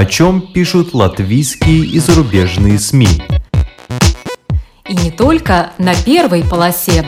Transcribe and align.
О 0.00 0.06
чем 0.06 0.40
пишут 0.40 0.94
латвийские 0.94 1.84
и 1.84 1.98
зарубежные 1.98 2.78
СМИ. 2.78 3.06
И 4.88 4.96
не 4.96 5.10
только 5.10 5.74
на 5.76 5.94
первой 5.94 6.42
полосе. 6.42 7.06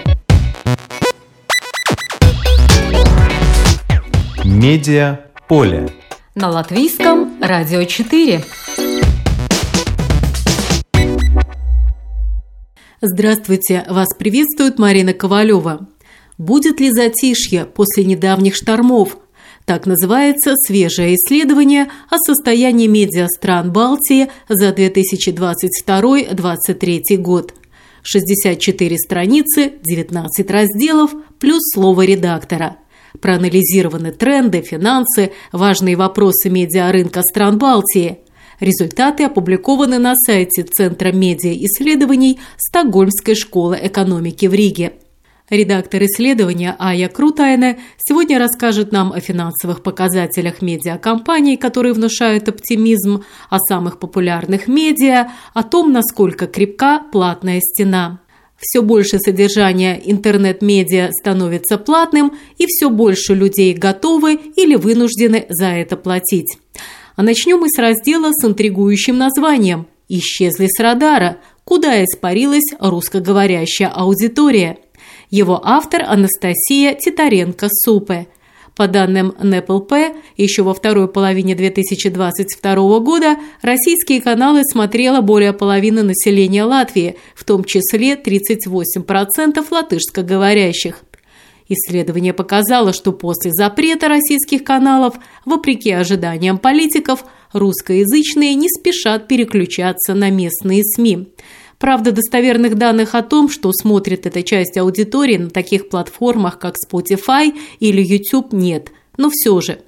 Медиа 4.44 5.20
поле. 5.48 5.88
На 6.34 6.50
латвийском 6.50 7.40
радио 7.40 7.84
4. 7.84 8.44
Здравствуйте! 13.00 13.86
Вас 13.88 14.08
приветствует 14.18 14.78
Марина 14.78 15.14
Ковалева. 15.14 15.88
Будет 16.36 16.78
ли 16.78 16.90
затишье 16.92 17.64
после 17.64 18.04
недавних 18.04 18.54
штормов? 18.54 19.16
Так 19.64 19.86
называется 19.86 20.56
свежее 20.56 21.14
исследование 21.14 21.88
о 22.10 22.18
состоянии 22.18 22.88
медиа 22.88 23.28
стран 23.28 23.72
Балтии 23.72 24.28
за 24.48 24.70
2022-2023 24.70 27.16
год. 27.18 27.54
64 28.02 28.98
страницы, 28.98 29.74
19 29.82 30.50
разделов, 30.50 31.14
плюс 31.38 31.60
слово 31.72 32.04
редактора. 32.04 32.78
Проанализированы 33.20 34.10
тренды, 34.10 34.62
финансы, 34.62 35.30
важные 35.52 35.94
вопросы 35.96 36.50
медиарынка 36.50 37.22
стран 37.22 37.58
Балтии– 37.58 38.18
Результаты 38.62 39.24
опубликованы 39.24 39.98
на 39.98 40.14
сайте 40.14 40.62
Центра 40.62 41.10
медиа-исследований 41.10 42.38
Стокгольмской 42.56 43.34
школы 43.34 43.76
экономики 43.82 44.46
в 44.46 44.54
Риге. 44.54 44.92
Редактор 45.52 46.02
исследования 46.04 46.74
Ая 46.78 47.10
Крутайна 47.10 47.76
сегодня 47.98 48.38
расскажет 48.38 48.90
нам 48.90 49.12
о 49.12 49.20
финансовых 49.20 49.82
показателях 49.82 50.62
медиакомпаний, 50.62 51.58
которые 51.58 51.92
внушают 51.92 52.48
оптимизм, 52.48 53.22
о 53.50 53.58
самых 53.58 53.98
популярных 53.98 54.66
медиа, 54.66 55.30
о 55.52 55.62
том, 55.62 55.92
насколько 55.92 56.46
крепка 56.46 57.02
платная 57.12 57.60
стена. 57.60 58.20
Все 58.56 58.80
больше 58.80 59.18
содержания 59.18 60.00
интернет-медиа 60.02 61.10
становится 61.12 61.76
платным, 61.76 62.32
и 62.56 62.64
все 62.66 62.88
больше 62.88 63.34
людей 63.34 63.74
готовы 63.74 64.40
или 64.56 64.74
вынуждены 64.74 65.44
за 65.50 65.66
это 65.66 65.98
платить. 65.98 66.56
А 67.14 67.22
начнем 67.22 67.58
мы 67.58 67.68
с 67.68 67.78
раздела 67.78 68.30
с 68.32 68.42
интригующим 68.42 69.18
названием 69.18 69.86
«Исчезли 70.08 70.68
с 70.68 70.80
радара. 70.80 71.36
Куда 71.64 72.02
испарилась 72.02 72.72
русскоговорящая 72.80 73.88
аудитория?» 73.88 74.78
Его 75.32 75.62
автор 75.64 76.02
Анастасия 76.02 76.94
Титаренко-Супе. 76.94 78.26
По 78.76 78.86
данным 78.86 79.34
НЭПЛП, 79.42 80.14
еще 80.36 80.62
во 80.62 80.74
второй 80.74 81.08
половине 81.08 81.54
2022 81.54 82.98
года 82.98 83.36
российские 83.62 84.20
каналы 84.20 84.60
смотрело 84.62 85.22
более 85.22 85.54
половины 85.54 86.02
населения 86.02 86.64
Латвии, 86.64 87.16
в 87.34 87.44
том 87.44 87.64
числе 87.64 88.14
38% 88.14 89.64
латышскоговорящих. 89.70 91.00
Исследование 91.66 92.34
показало, 92.34 92.92
что 92.92 93.12
после 93.12 93.52
запрета 93.52 94.08
российских 94.08 94.64
каналов, 94.64 95.14
вопреки 95.46 95.92
ожиданиям 95.92 96.58
политиков, 96.58 97.24
русскоязычные 97.54 98.54
не 98.54 98.68
спешат 98.68 99.28
переключаться 99.28 100.12
на 100.12 100.28
местные 100.28 100.82
СМИ. 100.84 101.28
Правда, 101.82 102.12
достоверных 102.12 102.76
данных 102.76 103.16
о 103.16 103.24
том, 103.24 103.48
что 103.48 103.72
смотрит 103.72 104.24
эта 104.24 104.44
часть 104.44 104.78
аудитории 104.78 105.36
на 105.36 105.50
таких 105.50 105.88
платформах, 105.88 106.60
как 106.60 106.76
Spotify 106.76 107.52
или 107.80 108.00
YouTube, 108.00 108.52
нет. 108.52 108.92
Но 109.16 109.30
все 109.30 109.60
же. 109.60 109.80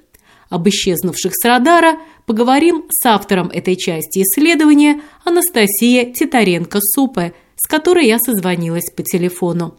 Об 0.49 0.67
исчезнувших 0.67 1.31
с 1.33 1.45
радара 1.45 1.93
поговорим 2.25 2.83
с 2.89 3.05
автором 3.05 3.47
этой 3.47 3.77
части 3.77 4.23
исследования 4.23 4.99
Анастасия 5.23 6.11
Титаренко-Супе, 6.11 7.31
с 7.55 7.65
которой 7.65 8.07
я 8.07 8.19
созвонилась 8.19 8.91
по 8.91 9.01
телефону. 9.01 9.75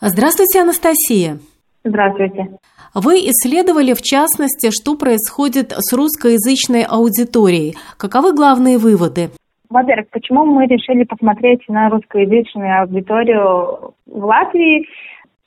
Здравствуйте, 0.00 0.62
Анастасия. 0.62 1.40
Здравствуйте. 1.84 2.56
Вы 2.94 3.16
исследовали, 3.18 3.92
в 3.92 4.00
частности, 4.00 4.70
что 4.70 4.94
происходит 4.94 5.74
с 5.76 5.92
русскоязычной 5.92 6.84
аудиторией. 6.84 7.76
Каковы 7.98 8.32
главные 8.32 8.78
выводы? 8.78 9.30
Во-первых, 9.70 10.10
почему 10.10 10.44
мы 10.44 10.66
решили 10.66 11.04
посмотреть 11.04 11.66
на 11.68 11.88
русскоязычную 11.88 12.82
аудиторию 12.82 13.94
в 14.06 14.24
Латвии? 14.24 14.86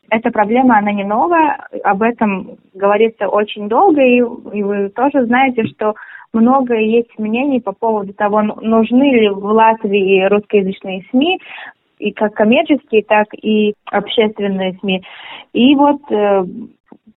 Эта 0.09 0.31
проблема, 0.31 0.77
она 0.77 0.91
не 0.91 1.03
новая, 1.03 1.57
об 1.83 2.01
этом 2.01 2.57
говорится 2.73 3.27
очень 3.27 3.67
долго, 3.67 4.01
и, 4.01 4.17
и 4.17 4.63
вы 4.63 4.89
тоже 4.89 5.25
знаете, 5.25 5.65
что 5.65 5.95
много 6.33 6.75
есть 6.75 7.17
мнений 7.17 7.59
по 7.59 7.73
поводу 7.73 8.13
того, 8.13 8.41
нужны 8.41 9.03
ли 9.03 9.29
в 9.29 9.45
Латвии 9.45 10.25
русскоязычные 10.27 11.05
СМИ, 11.11 11.39
и 11.99 12.11
как 12.11 12.33
коммерческие, 12.35 13.03
так 13.03 13.27
и 13.33 13.73
общественные 13.85 14.77
СМИ. 14.79 15.03
И 15.53 15.75
вот 15.75 15.99
э, 16.11 16.43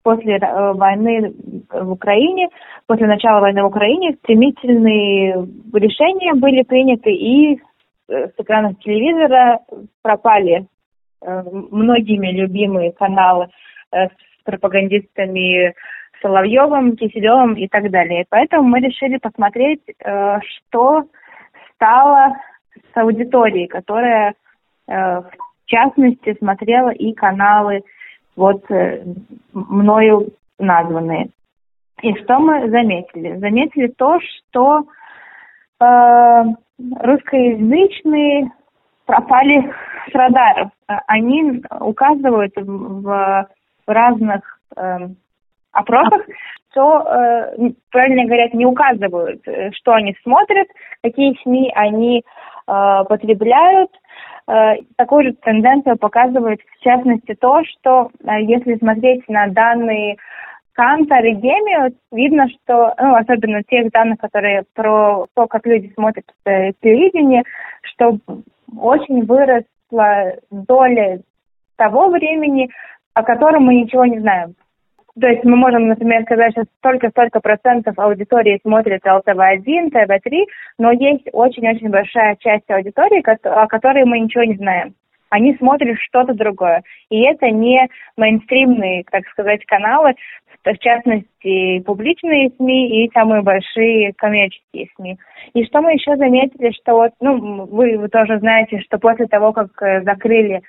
после 0.09 0.39
э, 0.39 0.73
войны 0.73 1.35
в 1.71 1.93
Украине, 1.93 2.49
после 2.87 3.07
начала 3.07 3.41
войны 3.41 3.63
в 3.63 3.67
Украине 3.67 4.17
стремительные 4.23 5.47
решения 5.75 6.33
были 6.33 6.63
приняты, 6.63 7.13
и 7.13 7.57
э, 8.09 8.29
с 8.29 8.33
экранов 8.39 8.79
телевизора 8.79 9.61
пропали 10.01 10.65
э, 11.21 11.43
многими 11.53 12.29
любимые 12.29 12.93
каналы 12.93 13.49
с 13.93 14.11
пропагандистами 14.45 15.75
Соловьевым, 16.23 16.97
Киселевым 16.97 17.53
и 17.53 17.69
так 17.69 17.91
далее. 17.91 18.25
Поэтому 18.31 18.63
мы 18.63 18.81
решили 18.81 19.19
посмотреть, 19.19 19.81
что 20.41 21.05
стало 21.75 22.37
с 22.93 22.97
аудиторией, 22.97 23.67
которая 23.67 24.35
в 24.87 25.31
частности, 25.67 26.37
смотрела 26.39 26.91
и 26.91 27.15
каналы, 27.15 27.83
вот 28.39 28.71
э, 28.71 29.05
мною 29.53 30.29
названные. 30.59 31.31
И 32.03 32.15
что 32.23 32.39
мы 32.39 32.71
заметили? 32.71 33.37
Заметили 33.39 33.89
то, 33.89 34.19
что 34.21 34.85
э, 35.81 36.45
русскоязычные 37.01 38.53
пропали 39.07 39.73
с 40.11 40.15
радаров. 40.15 40.71
Они 40.87 41.63
указывают 41.81 42.53
в, 42.57 43.49
разных 43.87 44.61
э, 44.77 45.09
опросах, 45.73 46.21
что, 46.71 47.01
э, 47.01 47.71
правильно 47.91 48.27
говорят, 48.27 48.55
не 48.55 48.67
указывают, 48.67 49.41
э, 49.49 49.71
что 49.73 49.95
они 49.95 50.15
смотрят, 50.23 50.69
какие 51.03 51.37
СМИ 51.43 51.73
они 51.75 52.19
э, 52.21 53.05
потребляют, 53.09 53.91
такую 54.97 55.25
же 55.25 55.33
тенденцию 55.35 55.99
показывает 55.99 56.61
в 56.61 56.83
частности 56.83 57.35
то, 57.35 57.63
что 57.65 58.11
э, 58.25 58.43
если 58.45 58.77
смотреть 58.77 59.29
на 59.29 59.49
данные 59.49 60.17
Кантор 60.73 61.25
и 61.25 61.33
Гемиус, 61.33 61.93
видно, 62.13 62.49
что, 62.49 62.95
ну, 62.99 63.17
особенно 63.17 63.63
тех 63.65 63.91
данных, 63.91 64.21
которые 64.21 64.65
про 64.75 65.27
то, 65.35 65.47
как 65.49 65.67
люди 65.67 65.93
смотрят 65.95 66.25
э, 66.45 66.73
телевидение, 66.81 67.43
что 67.83 68.19
очень 68.79 69.25
выросла 69.27 70.39
доля 70.51 71.21
того 71.77 72.09
времени, 72.09 72.71
о 73.15 73.25
котором 73.25 73.65
мы 73.65 73.75
ничего 73.75 74.07
не 74.07 74.21
знаем. 74.21 74.55
То 75.21 75.27
есть 75.27 75.45
мы 75.45 75.57
можем, 75.57 75.89
например, 75.89 76.23
сказать, 76.23 76.53
что 76.53 76.65
столько-столько 76.79 77.41
процентов 77.41 77.99
аудитории 77.99 78.61
смотрит 78.63 79.05
ЛТВ-1, 79.05 79.91
ТВ-3, 79.91 80.45
но 80.79 80.93
есть 80.93 81.27
очень-очень 81.33 81.89
большая 81.89 82.37
часть 82.37 82.71
аудитории, 82.71 83.23
о 83.47 83.67
которой 83.67 84.05
мы 84.05 84.21
ничего 84.21 84.45
не 84.45 84.57
знаем. 84.57 84.95
Они 85.31 85.55
смотрят 85.57 85.99
что-то 86.01 86.35
другое. 86.35 86.83
И 87.11 87.21
это 87.23 87.51
не 87.51 87.87
мейнстримные, 88.17 89.05
так 89.11 89.27
сказать, 89.29 89.65
каналы, 89.67 90.15
в 90.65 90.79
частности, 90.79 91.81
публичные 91.81 92.51
СМИ 92.57 93.05
и 93.05 93.11
самые 93.13 93.43
большие 93.43 94.13
коммерческие 94.15 94.89
СМИ. 94.97 95.19
И 95.55 95.65
что 95.65 95.81
мы 95.81 95.93
еще 95.93 96.17
заметили, 96.17 96.73
что 96.73 96.95
вот, 96.95 97.13
ну, 97.21 97.67
вы, 97.67 97.99
вы 97.99 98.09
тоже 98.09 98.39
знаете, 98.39 98.81
что 98.81 98.99
после 98.99 99.27
того, 99.27 99.53
как 99.53 99.71
э, 99.83 100.03
закрыли 100.03 100.63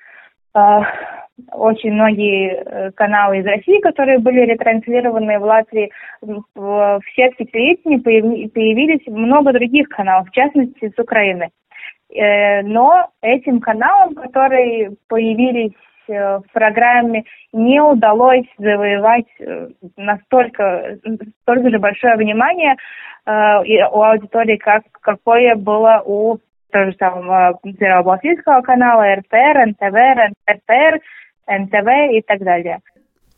очень 1.51 1.94
многие 1.94 2.51
э, 2.51 2.92
каналы 2.92 3.40
из 3.40 3.46
России, 3.46 3.80
которые 3.81 4.19
были 4.19 4.42
ретранслированы 4.42 5.40
в 5.40 5.44
Латвии, 5.44 5.92
в 6.22 7.01
сетке 7.16 7.46
телевидения 7.46 8.00
появились 8.00 9.06
много 9.07 9.54
других 9.54 9.88
каналов, 9.90 10.28
в 10.28 10.31
частности, 10.31 10.92
с 10.96 11.00
Украины. 11.00 11.50
Э, 12.13 12.62
но 12.63 13.10
этим 13.22 13.62
каналам, 13.62 14.16
которые 14.16 14.92
появились 15.07 15.74
э, 16.07 16.40
в 16.40 16.51
программе, 16.51 17.24
не 17.54 17.81
удалось 17.81 18.48
завоевать 18.57 19.28
настолько 19.98 20.98
столько 21.44 21.69
же 21.69 21.80
большое 21.80 22.16
внимание 22.16 22.75
у 23.25 24.01
аудитории, 24.01 24.57
как 24.57 24.84
какое 25.01 25.56
было 25.56 26.01
у 26.04 26.38
того 26.71 26.92
же 26.92 26.98
самого 26.98 27.60
Первого 27.77 28.04
Балтийского 28.04 28.62
канала, 28.62 29.16
РТР, 29.16 29.68
НТВ, 29.68 29.95
РТР, 30.50 31.00
НТВ 31.48 31.88
и 32.13 32.21
так 32.21 32.39
далее. 32.39 32.80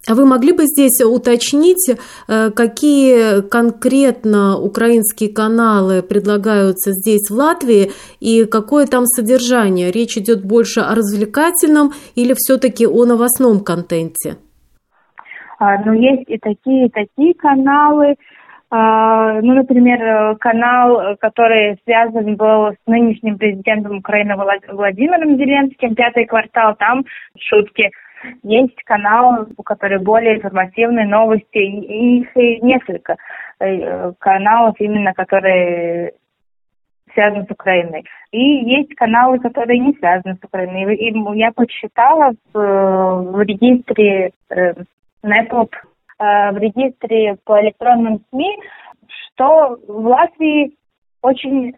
А 0.09 0.15
вы 0.15 0.25
могли 0.25 0.51
бы 0.51 0.63
здесь 0.65 0.99
уточнить, 1.05 1.89
э, 1.89 2.49
какие 2.49 3.47
конкретно 3.47 4.57
украинские 4.57 5.31
каналы 5.31 6.01
предлагаются 6.01 6.91
здесь, 6.91 7.29
в 7.29 7.35
Латвии, 7.35 7.91
и 8.19 8.45
какое 8.45 8.87
там 8.87 9.05
содержание? 9.05 9.91
Речь 9.91 10.17
идет 10.17 10.43
больше 10.43 10.79
о 10.79 10.95
развлекательном 10.95 11.91
или 12.15 12.33
все-таки 12.35 12.87
о 12.87 13.05
новостном 13.05 13.63
контенте? 13.63 14.37
А, 15.59 15.77
ну, 15.85 15.93
есть 15.93 16.27
и 16.27 16.39
такие, 16.39 16.87
и 16.87 16.89
такие 16.89 17.35
каналы. 17.35 18.15
А, 18.73 19.41
ну, 19.41 19.53
например, 19.53 20.37
канал, 20.37 21.17
который 21.19 21.77
связан 21.83 22.35
был 22.37 22.71
с 22.71 22.77
нынешним 22.87 23.37
президентом 23.37 23.97
Украины 23.97 24.35
Владимиром 24.35 25.37
Зеленским, 25.37 25.93
«Пятый 25.93 26.25
квартал», 26.25 26.75
там 26.75 27.05
шутки– 27.37 27.91
есть 28.43 28.81
канал, 28.83 29.47
у 29.57 29.63
которых 29.63 30.03
более 30.03 30.37
информативные 30.37 31.07
новости, 31.07 31.57
и 31.57 32.21
их 32.21 32.35
несколько 32.63 33.17
э, 33.59 34.13
каналов 34.19 34.75
именно, 34.79 35.13
которые 35.13 36.13
связаны 37.13 37.45
с 37.45 37.51
Украиной. 37.51 38.05
И 38.31 38.39
есть 38.39 38.93
каналы, 38.95 39.39
которые 39.39 39.79
не 39.79 39.93
связаны 39.93 40.35
с 40.35 40.45
Украиной. 40.45 40.95
И 40.95 41.39
я 41.39 41.51
подсчитала 41.51 42.33
в, 42.53 42.57
в 42.57 43.41
регистре 43.41 44.31
э, 44.49 44.73
NetOp, 45.23 45.69
э, 45.73 45.77
в 46.21 46.57
регистре 46.57 47.37
по 47.45 47.59
электронным 47.61 48.23
СМИ, 48.29 48.57
что 49.07 49.77
в 49.87 50.07
Латвии 50.07 50.75
очень 51.21 51.73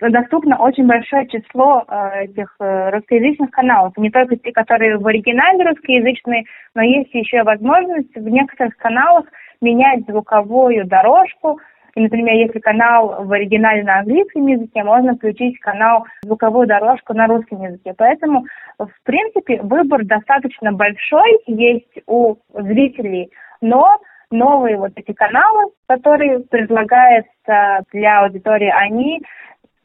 доступно 0.00 0.56
очень 0.58 0.86
большое 0.86 1.28
число 1.28 1.84
э, 1.86 2.24
этих 2.24 2.54
э, 2.60 2.90
русскоязычных 2.90 3.50
каналов. 3.50 3.92
Не 3.96 4.10
только 4.10 4.36
те, 4.36 4.52
которые 4.52 4.98
в 4.98 5.06
оригинале 5.06 5.68
русскоязычные, 5.68 6.44
но 6.74 6.82
есть 6.82 7.12
еще 7.12 7.42
возможность 7.42 8.14
в 8.14 8.28
некоторых 8.28 8.76
каналах 8.78 9.26
менять 9.60 10.06
звуковую 10.08 10.86
дорожку. 10.86 11.60
И, 11.94 12.00
например, 12.00 12.34
если 12.34 12.58
канал 12.58 13.24
в 13.24 13.32
оригинале 13.32 13.82
на 13.82 14.00
английском 14.00 14.46
языке, 14.46 14.82
можно 14.82 15.14
включить 15.14 15.58
канал 15.60 16.06
звуковую 16.22 16.66
дорожку 16.66 17.14
на 17.14 17.26
русском 17.26 17.62
языке. 17.62 17.94
Поэтому, 17.96 18.44
в 18.78 18.90
принципе, 19.04 19.60
выбор 19.62 20.04
достаточно 20.04 20.72
большой 20.72 21.38
есть 21.46 21.98
у 22.06 22.36
зрителей, 22.52 23.30
но 23.60 23.98
новые 24.30 24.76
вот 24.76 24.92
эти 24.96 25.12
каналы, 25.12 25.70
которые 25.86 26.40
предлагаются 26.40 27.84
для 27.92 28.24
аудитории, 28.24 28.70
они 28.70 29.20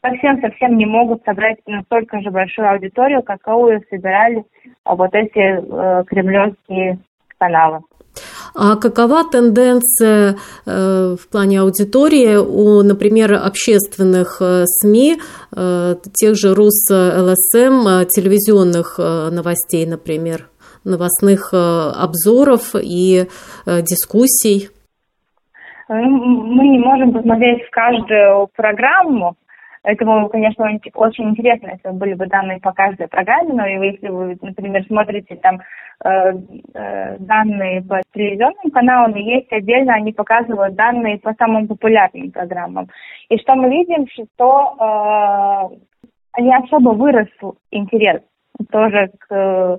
совсем-совсем 0.02 0.76
не 0.76 0.86
могут 0.86 1.22
собрать 1.24 1.58
настолько 1.66 2.20
же 2.20 2.30
большую 2.30 2.70
аудиторию, 2.70 3.22
какую 3.22 3.82
собирали 3.88 4.44
вот 4.84 5.10
эти 5.14 5.38
э, 5.38 6.04
кремлевские 6.04 6.98
каналы. 7.38 7.80
А 8.54 8.76
какова 8.76 9.24
тенденция 9.24 10.36
э, 10.66 11.16
в 11.18 11.28
плане 11.30 11.60
аудитории 11.60 12.36
у, 12.36 12.82
например, 12.82 13.32
общественных 13.34 14.42
э, 14.42 14.64
СМИ, 14.66 15.18
э, 15.56 15.94
тех 16.12 16.36
же 16.36 16.54
РУС 16.54 16.90
ЛСМ, 16.90 17.88
э, 17.88 18.06
телевизионных 18.06 18.96
э, 18.98 19.30
новостей, 19.30 19.86
например? 19.86 20.50
Новостных 20.84 21.50
э, 21.52 21.56
обзоров 21.56 22.74
и 22.74 23.22
э, 23.66 23.82
дискуссий? 23.82 24.68
Э, 25.88 25.94
мы 25.94 26.68
не 26.68 26.78
можем 26.78 27.12
посмотреть 27.12 27.68
каждую 27.70 28.48
программу. 28.56 29.36
Это 29.84 30.04
было, 30.04 30.28
конечно, 30.28 30.64
очень 30.94 31.30
интересно, 31.30 31.72
если 31.72 31.96
были 31.96 32.14
бы 32.14 32.26
данные 32.26 32.60
по 32.60 32.72
каждой 32.72 33.08
программе, 33.08 33.52
но 33.52 33.66
если 33.66 34.08
вы, 34.08 34.38
например, 34.40 34.84
смотрите 34.86 35.34
там 35.36 35.60
данные 36.04 37.82
по 37.82 38.00
телевизионным 38.12 38.70
каналам, 38.72 39.14
есть 39.14 39.52
отдельно, 39.52 39.94
они 39.94 40.12
показывают 40.12 40.74
данные 40.74 41.18
по 41.18 41.32
самым 41.34 41.68
популярным 41.68 42.32
программам. 42.32 42.88
И 43.28 43.38
что 43.38 43.54
мы 43.54 43.70
видим, 43.70 44.06
что 44.08 45.70
э, 46.36 46.40
не 46.40 46.56
особо 46.56 46.90
вырос 46.90 47.28
интерес 47.70 48.22
тоже 48.70 49.10
к 49.18 49.78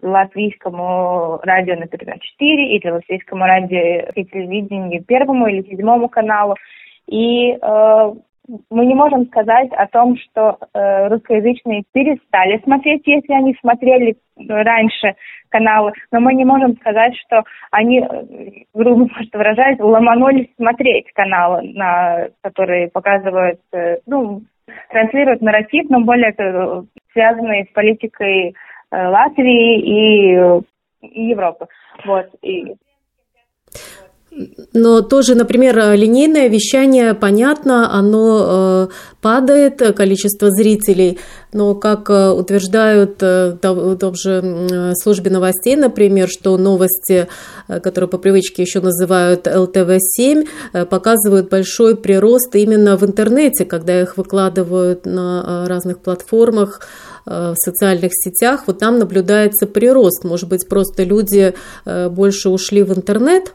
латвийскому 0.00 1.40
радио, 1.42 1.76
например, 1.76 2.18
4, 2.18 2.76
или 2.76 2.90
латвийскому 2.90 3.44
радио 3.44 4.10
и 4.14 4.24
телевидению 4.24 5.04
первому 5.04 5.46
или 5.46 5.62
седьмому 5.62 6.08
каналу. 6.08 6.56
И 7.06 7.50
э, 7.50 8.12
мы 8.70 8.86
не 8.86 8.94
можем 8.94 9.26
сказать 9.26 9.70
о 9.72 9.86
том, 9.86 10.16
что 10.16 10.58
э, 10.74 11.08
русскоязычные 11.08 11.84
перестали 11.92 12.60
смотреть, 12.64 13.02
если 13.06 13.32
они 13.32 13.56
смотрели 13.60 14.16
раньше 14.48 15.14
каналы, 15.48 15.92
но 16.10 16.20
мы 16.20 16.34
не 16.34 16.44
можем 16.44 16.76
сказать, 16.76 17.14
что 17.26 17.44
они, 17.70 18.00
э, 18.00 18.64
грубо 18.74 19.08
может 19.14 19.32
выражаясь, 19.32 19.78
ломанулись 19.78 20.48
смотреть 20.56 21.12
каналы, 21.12 21.72
на, 21.74 22.28
которые 22.42 22.88
показывают, 22.88 23.60
э, 23.72 23.98
ну, 24.06 24.42
транслируют 24.90 25.42
нарратив, 25.42 25.88
но 25.90 26.00
более 26.00 26.34
э, 26.36 26.82
связанные 27.12 27.66
с 27.66 27.68
политикой 27.72 28.54
Латвии 28.92 29.80
и, 29.80 31.30
Европы. 31.30 31.66
Вот. 32.04 32.26
И... 32.42 32.74
Но 34.72 35.02
тоже, 35.02 35.34
например, 35.34 35.92
линейное 35.94 36.48
вещание, 36.48 37.12
понятно, 37.12 37.92
оно 37.92 38.88
э, 38.88 38.88
падает, 39.20 39.82
количество 39.94 40.48
зрителей, 40.50 41.18
но 41.52 41.74
как 41.74 42.08
э, 42.08 42.30
утверждают 42.30 43.20
в 43.20 43.96
том 43.98 44.14
же 44.14 44.94
службе 44.94 45.30
новостей, 45.30 45.76
например, 45.76 46.28
что 46.30 46.56
новости, 46.56 47.28
которые 47.66 48.08
по 48.08 48.16
привычке 48.16 48.62
еще 48.62 48.80
называют 48.80 49.46
ЛТВ-7, 49.46 50.86
показывают 50.86 51.50
большой 51.50 51.94
прирост 51.94 52.54
именно 52.56 52.96
в 52.96 53.04
интернете, 53.04 53.66
когда 53.66 54.00
их 54.00 54.16
выкладывают 54.16 55.04
на 55.04 55.66
разных 55.68 56.00
платформах, 56.00 56.80
Э, 56.80 57.11
в 57.26 57.54
социальных 57.54 58.10
сетях, 58.12 58.64
вот 58.66 58.78
там 58.78 58.98
наблюдается 58.98 59.66
прирост. 59.66 60.24
Может 60.24 60.48
быть, 60.48 60.68
просто 60.68 61.04
люди 61.04 61.54
э, 61.86 62.08
больше 62.08 62.48
ушли 62.48 62.82
в 62.82 62.92
интернет? 62.92 63.54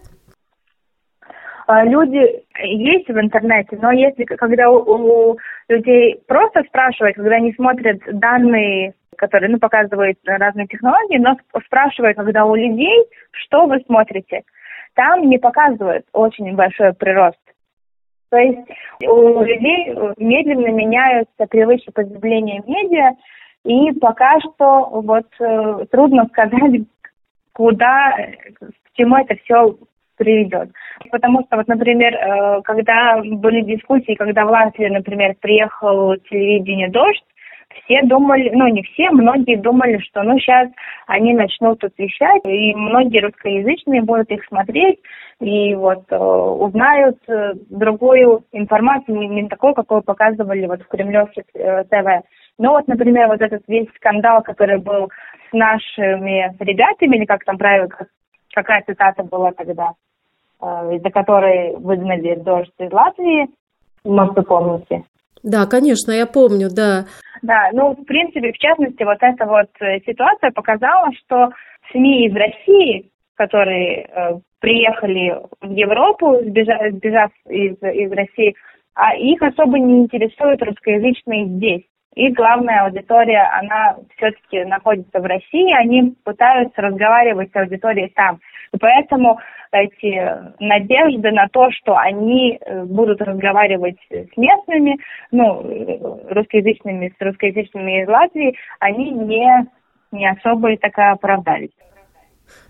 А, 1.68 1.84
люди 1.84 2.44
есть 2.64 3.10
в 3.10 3.20
интернете, 3.20 3.78
но 3.82 3.92
если 3.92 4.24
когда 4.24 4.70
у, 4.70 5.32
у 5.32 5.38
людей 5.68 6.22
просто 6.26 6.64
спрашивают, 6.64 7.18
когда 7.18 7.36
они 7.36 7.54
смотрят 7.54 8.00
данные, 8.08 8.94
которые 9.18 9.52
ну, 9.52 9.60
показывают 9.60 10.18
разные 10.26 10.68
технологии, 10.68 11.18
но 11.18 11.36
спрашивают, 11.66 12.16
когда 12.16 12.46
у 12.46 12.56
людей, 12.56 13.06
что 13.32 13.66
вы 13.66 13.80
смотрите, 13.86 14.44
там 14.94 15.30
не 15.30 15.38
показывают 15.40 16.06
очень 16.14 16.56
большой 16.56 16.94
прирост. 16.94 17.38
То 18.30 18.38
есть 18.38 18.60
у 19.06 19.42
людей 19.42 19.94
медленно 20.18 20.72
меняются 20.72 21.46
привычки 21.50 21.92
потребления 21.92 22.62
медиа, 22.66 23.12
и 23.68 23.92
пока 24.00 24.40
что 24.40 24.90
вот 25.02 25.28
э, 25.40 25.86
трудно 25.92 26.26
сказать, 26.28 26.84
куда, 27.52 28.16
к 28.60 28.96
чему 28.96 29.18
это 29.18 29.36
все 29.44 29.76
приведет. 30.16 30.72
Потому 31.12 31.44
что, 31.44 31.58
вот, 31.58 31.68
например, 31.68 32.14
э, 32.14 32.62
когда 32.64 33.22
были 33.22 33.62
дискуссии, 33.62 34.16
когда 34.16 34.46
в 34.46 34.52
Латвии, 34.52 34.88
например, 34.88 35.36
приехал 35.42 36.16
телевидение 36.30 36.90
«Дождь», 36.90 37.24
все 37.84 38.02
думали, 38.04 38.50
ну 38.54 38.68
не 38.70 38.82
все, 38.84 39.12
многие 39.12 39.58
думали, 39.58 40.00
что 40.00 40.24
ну 40.24 40.40
сейчас 40.40 40.70
они 41.06 41.34
начнут 41.34 41.80
тут 41.80 41.92
вещать, 41.98 42.42
и 42.46 42.74
многие 42.74 43.20
русскоязычные 43.20 44.02
будут 44.02 44.30
их 44.32 44.44
смотреть, 44.46 45.00
и 45.42 45.76
вот 45.76 46.06
э, 46.10 46.18
узнают 46.18 47.18
э, 47.28 47.54
другую 47.70 48.46
информацию, 48.54 49.18
не, 49.18 49.28
не 49.28 49.50
такую, 49.50 49.74
какую 49.74 50.02
показывали 50.02 50.66
вот 50.66 50.82
в 50.82 50.88
Кремлевке 50.88 51.44
э, 51.54 51.84
ТВ. 51.84 52.26
Ну 52.60 52.72
вот, 52.72 52.88
например, 52.88 53.28
вот 53.28 53.42
этот 53.42 53.64
весь 53.68 53.88
скандал, 53.96 54.42
который 54.42 54.80
был 54.80 55.10
с 55.50 55.54
нашими 55.54 56.56
ребятами, 56.60 57.18
или 57.18 57.26
как 57.26 57.44
там 57.46 57.58
правильно, 57.58 57.90
какая 58.54 58.84
цитата 58.84 59.24
была 59.24 59.52
тогда, 59.52 59.92
э, 60.62 60.66
из-за 60.96 61.10
которой 61.12 61.76
выгнали 61.78 62.36
дождь 62.36 62.74
из 62.80 62.92
Латвии, 62.92 63.48
может, 64.04 64.36
вы 64.36 64.44
помните? 64.44 65.04
Да, 65.44 65.66
конечно, 65.68 66.12
я 66.12 66.26
помню, 66.26 66.70
да. 66.74 67.06
Да, 67.44 67.70
ну, 67.74 67.94
в 67.94 68.04
принципе, 68.06 68.52
в 68.52 68.58
частности, 68.58 69.04
вот 69.04 69.18
эта 69.22 69.46
вот 69.46 69.70
э, 69.80 70.00
ситуация 70.06 70.52
показала, 70.52 71.12
что 71.14 71.50
СМИ 71.92 72.28
из 72.28 72.36
России, 72.36 73.12
которые 73.36 74.02
э, 74.02 74.40
приехали 74.60 75.40
в 75.62 75.70
Европу, 75.70 76.38
сбежав, 76.42 76.82
сбежав 76.92 77.32
из, 77.48 77.78
из 77.84 78.12
России, 78.12 78.56
а 78.96 79.16
их 79.16 79.42
особо 79.44 79.78
не 79.78 80.00
интересуют 80.00 80.64
русскоязычные 80.64 81.46
здесь 81.46 81.84
и 82.18 82.32
главная 82.32 82.86
аудитория, 82.86 83.48
она 83.60 83.96
все-таки 84.16 84.64
находится 84.66 85.20
в 85.20 85.26
России, 85.26 85.72
они 85.80 86.16
пытаются 86.24 86.82
разговаривать 86.82 87.52
с 87.52 87.56
аудиторией 87.56 88.12
там. 88.16 88.40
И 88.74 88.78
поэтому 88.80 89.38
эти 89.72 90.20
надежды 90.60 91.30
на 91.30 91.48
то, 91.50 91.70
что 91.72 91.96
они 91.96 92.58
э, 92.60 92.86
будут 92.86 93.22
разговаривать 93.22 93.98
с 94.10 94.36
местными, 94.36 94.98
ну, 95.32 95.62
э, 95.62 96.34
русскоязычными, 96.34 97.14
с 97.16 97.22
русскоязычными 97.22 98.02
из 98.02 98.08
Латвии, 98.08 98.56
они 98.80 99.12
не, 99.12 99.68
не 100.12 100.28
особо 100.28 100.72
и 100.72 100.78
так 100.78 100.98
оправдались. 100.98 101.70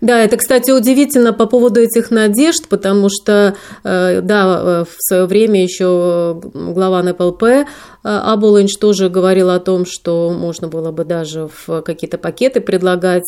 Да, 0.00 0.18
это, 0.18 0.36
кстати, 0.36 0.70
удивительно 0.70 1.32
по 1.32 1.46
поводу 1.46 1.80
этих 1.80 2.10
надежд, 2.10 2.68
потому 2.68 3.08
что, 3.08 3.54
э, 3.84 4.20
да, 4.20 4.84
в 4.84 4.96
свое 4.98 5.26
время 5.26 5.62
еще 5.62 6.40
глава 6.52 7.02
НПЛП 7.02 7.66
Абулынч 8.08 8.76
тоже 8.78 9.10
говорил 9.10 9.50
о 9.50 9.60
том, 9.60 9.84
что 9.84 10.30
можно 10.30 10.68
было 10.68 10.90
бы 10.92 11.04
даже 11.04 11.48
в 11.48 11.82
какие-то 11.82 12.16
пакеты 12.16 12.60
предлагать 12.60 13.24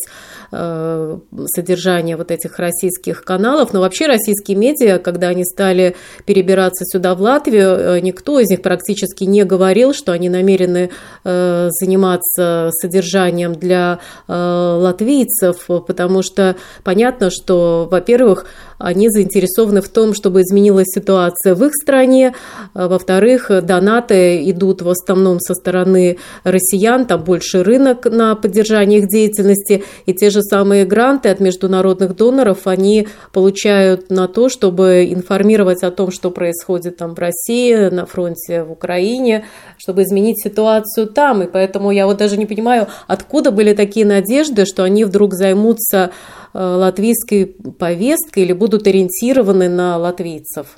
э, 0.51 1.17
содержание 1.45 2.17
вот 2.17 2.31
этих 2.31 2.57
российских 2.57 3.23
каналов. 3.23 3.73
Но 3.73 3.81
вообще 3.81 4.07
российские 4.07 4.57
медиа, 4.57 4.97
когда 4.97 5.27
они 5.27 5.45
стали 5.45 5.95
перебираться 6.25 6.85
сюда, 6.85 7.13
в 7.13 7.21
Латвию, 7.21 7.77
э, 7.77 7.99
никто 7.99 8.39
из 8.39 8.49
них 8.49 8.61
практически 8.61 9.25
не 9.25 9.43
говорил, 9.43 9.93
что 9.93 10.13
они 10.13 10.29
намерены 10.29 10.89
э, 11.23 11.67
заниматься 11.69 12.71
содержанием 12.73 13.53
для 13.53 13.99
латвийцев, 14.27 15.65
потому 15.87 16.21
что 16.23 16.55
понятно, 16.83 17.29
что, 17.29 17.87
во-первых, 17.91 18.45
они 18.83 19.09
заинтересованы 19.09 19.81
в 19.81 19.89
том, 19.89 20.13
чтобы 20.13 20.41
изменилась 20.41 20.87
ситуация 20.93 21.55
в 21.55 21.63
их 21.63 21.73
стране. 21.73 22.33
А, 22.73 22.87
во-вторых, 22.87 23.51
донаты 23.63 24.49
идут 24.49 24.81
в 24.81 24.89
основном 24.89 25.39
со 25.39 25.53
стороны 25.53 26.17
россиян, 26.43 27.05
там 27.05 27.23
больше 27.23 27.63
рынок 27.63 28.05
на 28.05 28.35
поддержание 28.35 28.99
их 28.99 29.07
деятельности. 29.07 29.83
И 30.05 30.13
те 30.13 30.29
же 30.29 30.41
самые 30.41 30.85
гранты 30.85 31.29
от 31.29 31.39
международных 31.39 32.15
доноров 32.15 32.67
они 32.67 33.07
получают 33.31 34.09
на 34.09 34.27
то, 34.27 34.49
чтобы 34.49 35.07
информировать 35.09 35.83
о 35.83 35.91
том, 35.91 36.11
что 36.11 36.31
происходит 36.31 36.97
там 36.97 37.15
в 37.15 37.19
России, 37.19 37.89
на 37.89 38.05
фронте 38.05 38.63
в 38.63 38.71
Украине, 38.71 39.45
чтобы 39.77 40.03
изменить 40.03 40.41
ситуацию 40.41 41.07
там. 41.07 41.43
И 41.43 41.47
поэтому 41.47 41.91
я 41.91 42.05
вот 42.05 42.17
даже 42.17 42.37
не 42.37 42.45
понимаю, 42.45 42.87
откуда 43.07 43.51
были 43.51 43.73
такие 43.73 44.05
надежды, 44.05 44.65
что 44.65 44.83
они 44.83 45.05
вдруг 45.05 45.33
займутся 45.33 46.11
э, 46.53 46.59
латвийской 46.59 47.45
повесткой 47.45 48.43
или 48.43 48.53
будут 48.53 48.70
ориентированы 48.77 49.69
на 49.69 49.97
латвийцев? 49.97 50.77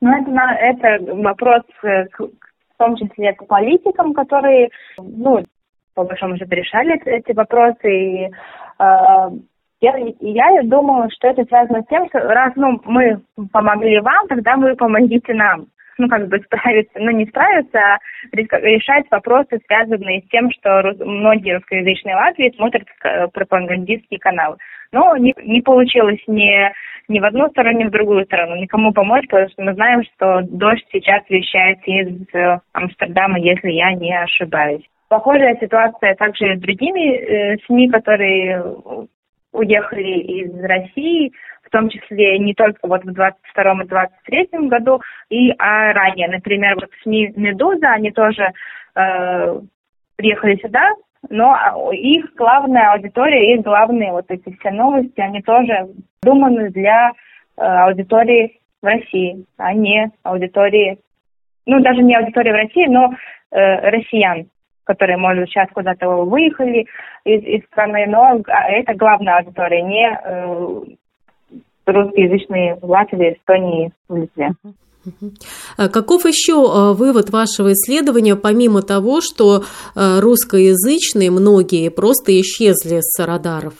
Ну, 0.00 0.10
это, 0.10 0.30
это 0.60 1.14
вопрос 1.14 1.62
э, 1.82 2.06
в 2.18 2.78
том 2.78 2.96
числе 2.96 3.32
к 3.32 3.46
политикам, 3.46 4.12
которые, 4.12 4.68
ну, 4.98 5.44
по 5.94 6.04
большому 6.04 6.36
счету, 6.36 6.54
решали 6.54 7.00
эти 7.06 7.32
вопросы. 7.32 7.88
И, 7.88 8.24
э, 8.26 8.30
я, 9.80 9.96
я 10.20 10.62
думаю, 10.64 11.10
что 11.10 11.28
это 11.28 11.44
связано 11.44 11.82
с 11.82 11.86
тем, 11.86 12.08
что 12.08 12.18
раз 12.20 12.52
ну, 12.56 12.80
мы 12.84 13.20
помогли 13.52 14.00
вам, 14.00 14.28
тогда 14.28 14.56
вы 14.56 14.74
помогите 14.76 15.34
нам 15.34 15.66
ну, 15.98 16.08
как 16.08 16.28
бы 16.28 16.38
справиться, 16.40 16.98
ну, 16.98 17.10
не 17.10 17.26
справиться, 17.26 17.78
а 17.78 17.98
решать 18.32 19.06
вопросы, 19.10 19.58
связанные 19.66 20.22
с 20.22 20.28
тем, 20.28 20.50
что 20.52 20.92
многие 21.00 21.54
русскоязычные 21.54 22.14
Латвии 22.14 22.54
смотрят 22.56 22.86
пропагандистские 23.32 24.20
каналы. 24.20 24.56
Но 24.92 25.16
не, 25.16 25.34
не 25.42 25.60
получилось 25.62 26.20
ни, 26.26 26.72
ни 27.08 27.20
в 27.20 27.24
одну 27.24 27.48
сторону, 27.50 27.78
ни 27.78 27.84
в 27.84 27.90
другую 27.90 28.24
сторону. 28.24 28.56
Никому 28.56 28.92
помочь, 28.92 29.26
потому 29.28 29.48
что 29.48 29.62
мы 29.62 29.74
знаем, 29.74 30.02
что 30.04 30.42
дождь 30.42 30.86
сейчас 30.92 31.22
вещает 31.28 31.78
из 31.86 32.34
э, 32.34 32.58
Амстердама, 32.72 33.38
если 33.38 33.70
я 33.70 33.92
не 33.94 34.16
ошибаюсь. 34.16 34.84
Похожая 35.08 35.56
ситуация 35.60 36.14
также 36.16 36.52
и 36.52 36.56
с 36.56 36.60
другими 36.60 37.16
э, 37.16 37.56
СМИ, 37.66 37.90
которые 37.90 38.62
уехали 39.52 40.18
из 40.18 40.64
России, 40.64 41.32
в 41.62 41.70
том 41.70 41.88
числе 41.88 42.38
не 42.38 42.54
только 42.54 42.86
вот 42.86 43.04
в 43.04 43.12
22 43.12 43.82
и 43.82 43.86
23 43.86 44.68
году, 44.68 45.00
и 45.30 45.52
а 45.58 45.92
ранее. 45.92 46.28
Например, 46.28 46.74
вот 46.74 46.90
СМИ 47.02 47.32
«Медуза», 47.36 47.92
они 47.92 48.10
тоже 48.10 48.52
э, 48.94 49.60
приехали 50.16 50.56
сюда, 50.56 50.90
но 51.28 51.92
их 51.92 52.34
главная 52.34 52.92
аудитория, 52.92 53.54
их 53.54 53.62
главные 53.62 54.12
вот 54.12 54.26
эти 54.28 54.56
все 54.58 54.70
новости, 54.70 55.20
они 55.20 55.42
тоже 55.42 55.88
думаны 56.22 56.70
для 56.70 57.10
э, 57.10 57.62
аудитории 57.62 58.60
в 58.82 58.86
России, 58.86 59.44
а 59.56 59.74
не 59.74 60.10
аудитории, 60.22 60.98
ну 61.66 61.80
даже 61.80 62.02
не 62.02 62.14
аудитории 62.16 62.50
в 62.50 62.54
России, 62.54 62.86
но 62.86 63.12
э, 63.50 63.90
россиян 63.90 64.46
которые, 64.86 65.16
может, 65.16 65.48
сейчас 65.48 65.68
куда-то 65.74 66.08
выехали 66.08 66.86
из, 67.24 67.42
из 67.42 67.64
страны, 67.66 68.06
но 68.06 68.40
а, 68.46 68.70
это 68.70 68.94
главная 68.94 69.38
аудитория, 69.38 69.82
не 69.82 70.08
э, 70.08 70.82
русскоязычные 71.86 72.76
в 72.76 72.84
Латвии, 72.84 73.34
Эстонии, 73.34 73.92
в 74.08 74.16
Литве. 74.16 74.52
А 75.76 75.88
каков 75.88 76.24
еще 76.24 76.54
а, 76.54 76.92
вывод 76.92 77.30
вашего 77.30 77.72
исследования, 77.72 78.36
помимо 78.36 78.82
того, 78.82 79.20
что 79.20 79.62
а, 79.94 80.20
русскоязычные 80.20 81.30
многие 81.30 81.90
просто 81.90 82.32
исчезли 82.40 83.00
с 83.00 83.24
радаров? 83.24 83.74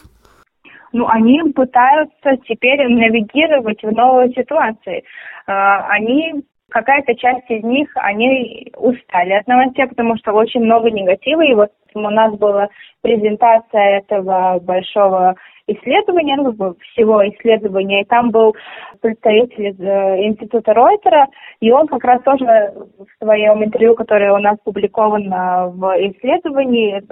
Ну, 0.93 1.07
они 1.09 1.43
пытаются 1.53 2.37
теперь 2.49 2.89
навигировать 2.89 3.83
в 3.83 3.91
новой 3.93 4.33
ситуации. 4.33 5.05
Они 5.47 6.43
какая-то 6.71 7.15
часть 7.15 7.51
из 7.51 7.63
них, 7.65 7.89
они 7.97 8.73
устали 8.77 9.33
от 9.33 9.47
новостей, 9.47 9.87
потому 9.87 10.17
что 10.17 10.33
очень 10.33 10.61
много 10.61 10.91
негатива. 10.91 11.43
И 11.43 11.55
вот 11.55 11.71
у 11.95 12.01
нас 12.01 12.35
была 12.37 12.69
презентация 13.03 13.99
этого 13.99 14.59
большого 14.61 15.37
исследования, 15.67 16.37
ну, 16.37 16.75
всего 16.93 17.27
исследования, 17.29 18.03
и 18.03 18.07
там 18.07 18.31
был 18.31 18.55
представитель 19.01 19.69
из 19.69 19.81
э, 19.81 20.27
института 20.27 20.73
Ройтера, 20.75 21.27
и 21.61 21.71
он 21.71 21.87
как 21.89 22.05
раз 22.05 22.23
тоже 22.23 22.45
в 22.45 23.25
своем 23.25 23.65
интервью, 23.65 23.95
которое 23.95 24.33
у 24.33 24.39
нас 24.39 24.57
публиковано 24.65 25.69
в 25.69 25.85
исследовании, 26.11 27.03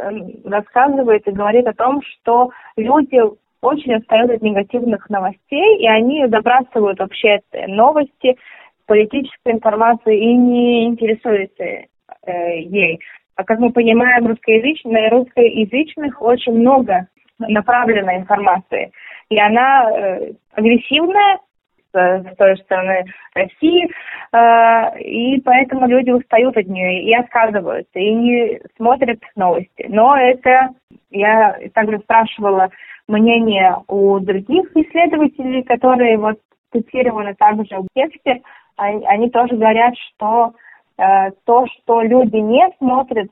рассказывает 0.48 1.26
и 1.26 1.32
говорит 1.32 1.66
о 1.66 1.74
том, 1.74 2.00
что 2.02 2.50
люди 2.76 3.20
очень 3.60 3.96
устают 3.96 4.30
от 4.30 4.42
негативных 4.42 5.08
новостей, 5.10 5.78
и 5.78 5.86
они 5.88 6.26
забрасывают 6.26 6.98
вообще 6.98 7.40
новости, 7.66 8.36
политическую 8.86 9.54
информацию 9.54 10.16
и 10.16 10.34
не 10.34 10.84
интересуются 10.86 11.64
э, 11.64 12.58
ей. 12.60 13.00
А 13.36 13.42
как 13.42 13.58
мы 13.58 13.72
понимаем, 13.72 14.28
русскоязычных, 14.28 15.10
русскоязычных 15.10 16.22
очень 16.22 16.52
много 16.52 17.08
направленной 17.38 18.18
информации. 18.18 18.92
И 19.28 19.38
она 19.38 19.90
э, 19.90 20.32
агрессивная 20.52 21.38
с, 21.92 22.34
той 22.36 22.56
же 22.56 22.62
стороны 22.62 23.04
России, 23.34 23.90
э, 24.32 25.00
и 25.00 25.40
поэтому 25.40 25.86
люди 25.86 26.10
устают 26.10 26.56
от 26.56 26.66
нее 26.66 27.02
и 27.02 27.14
отказываются, 27.14 27.98
и 27.98 28.14
не 28.14 28.60
смотрят 28.76 29.20
новости. 29.36 29.86
Но 29.88 30.16
это, 30.16 30.70
я 31.10 31.56
также 31.74 31.98
спрашивала 32.00 32.70
мнение 33.08 33.76
у 33.88 34.18
других 34.20 34.70
исследователей, 34.76 35.62
которые 35.62 36.18
вот 36.18 36.38
цитированы 36.72 37.34
также 37.34 37.78
в 37.78 37.86
тексте, 37.94 38.42
они, 38.76 39.06
они 39.06 39.30
тоже 39.30 39.56
говорят, 39.56 39.94
что 39.96 40.52
э, 40.98 41.30
то, 41.44 41.66
что 41.66 42.02
люди 42.02 42.36
не 42.36 42.68
смотрят 42.78 43.30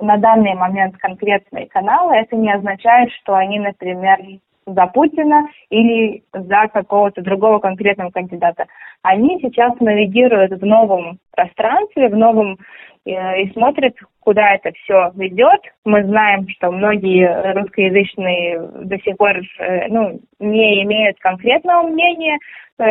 на 0.00 0.16
данный 0.16 0.54
момент 0.54 0.96
конкретные 0.96 1.66
каналы, 1.66 2.14
это 2.16 2.36
не 2.36 2.52
означает, 2.52 3.10
что 3.12 3.34
они, 3.34 3.58
например, 3.58 4.18
за 4.66 4.86
Путина 4.86 5.48
или 5.70 6.22
за 6.32 6.68
какого-то 6.72 7.22
другого 7.22 7.58
конкретного 7.58 8.10
кандидата. 8.10 8.66
Они 9.02 9.40
сейчас 9.40 9.72
навигируют 9.80 10.52
в 10.52 10.64
новом 10.64 11.18
пространстве, 11.32 12.08
в 12.08 12.16
новом 12.16 12.58
э, 13.04 13.42
и 13.42 13.52
смотрят, 13.52 13.94
куда 14.20 14.54
это 14.54 14.72
все 14.72 15.10
ведет. 15.14 15.60
Мы 15.84 16.04
знаем, 16.04 16.46
что 16.48 16.70
многие 16.70 17.52
русскоязычные 17.54 18.60
до 18.84 18.98
сих 18.98 19.16
пор 19.16 19.38
э, 19.58 19.88
ну, 19.88 20.20
не 20.38 20.82
имеют 20.84 21.18
конкретного 21.20 21.88
мнения, 21.88 22.38
э, 22.78 22.84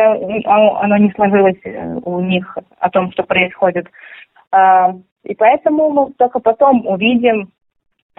оно 0.44 0.96
не 0.96 1.10
сложилось 1.12 1.60
у 2.04 2.20
них 2.20 2.58
о 2.78 2.90
том, 2.90 3.12
что 3.12 3.22
происходит. 3.22 3.86
А, 4.52 4.94
и 5.24 5.34
поэтому 5.34 5.90
мы 5.90 6.12
только 6.14 6.40
потом 6.40 6.86
увидим, 6.86 7.50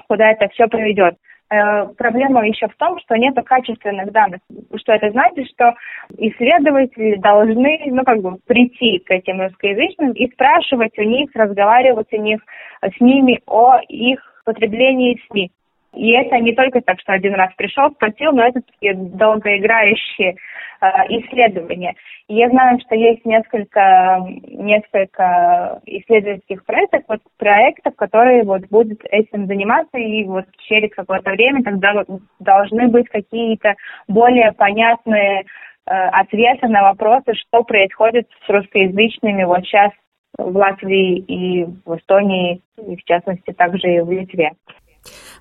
куда 0.08 0.32
это 0.32 0.48
все 0.50 0.68
приведет. 0.68 1.16
Э, 1.52 1.88
проблема 1.98 2.48
еще 2.48 2.70
в 2.70 2.76
том, 2.78 2.98
что 3.00 3.18
нет 3.18 3.36
качественных 3.46 4.12
данных. 4.14 4.40
Что 4.76 4.94
это 4.94 5.12
значит, 5.12 5.50
что 5.50 5.76
исследователи 6.18 7.16
должны, 7.16 7.82
ну, 7.88 8.04
как 8.04 8.22
бы, 8.22 8.38
прийти 8.48 9.00
к 9.00 9.12
этим 9.12 9.42
русскоязычным 9.42 10.14
и 10.14 10.32
спрашивать 10.32 10.98
у 10.98 11.04
них, 11.04 11.30
разговаривать 11.34 12.12
у 12.14 12.18
них, 12.18 12.42
с 12.82 13.00
ними 13.02 13.42
о 13.48 13.80
их 13.90 14.22
потреблении 14.46 15.22
СМИ. 15.30 15.52
И 15.94 16.12
это 16.12 16.38
не 16.38 16.54
только 16.54 16.82
так, 16.82 17.00
что 17.02 17.14
один 17.14 17.36
раз 17.36 17.54
пришел, 17.58 17.92
спросил, 17.92 18.32
но 18.32 18.44
это 18.44 18.62
такие 18.62 18.94
долгоиграющие 18.94 20.36
э, 20.82 20.86
исследования. 21.10 21.96
И 22.30 22.36
я 22.36 22.50
знаю, 22.50 22.80
что 22.80 22.96
есть 22.96 23.26
несколько, 23.26 24.20
несколько 24.48 25.82
исследовательских 25.86 26.64
проектов, 26.66 27.04
вот, 27.10 27.20
проектов, 27.38 27.96
которые 27.98 28.44
вот 28.44 28.62
будут 28.70 29.02
этим 29.10 29.48
заниматься, 29.48 29.98
и 29.98 30.24
вот 30.24 30.46
через 30.70 30.92
какое-то 30.96 31.32
время 31.32 31.62
тогда 31.62 32.06
должны 32.40 32.88
быть 32.88 33.10
какие-то 33.10 33.76
более 34.08 34.54
понятные 34.54 35.42
э, 35.42 35.92
ответы 35.92 36.70
на 36.70 36.84
вопросы, 36.84 37.34
что 37.34 37.64
происходит 37.64 38.30
с 38.46 38.50
русскоязычными 38.50 39.44
вот 39.44 39.66
сейчас 39.66 39.92
в 40.38 40.56
Латвии 40.56 41.18
и 41.18 41.66
в 41.86 41.98
Эстонии, 41.98 42.62
и 42.78 42.96
в 42.96 43.04
частности 43.04 43.52
также 43.52 43.96
и 43.96 44.00
в 44.00 44.10
Литве. 44.10 44.54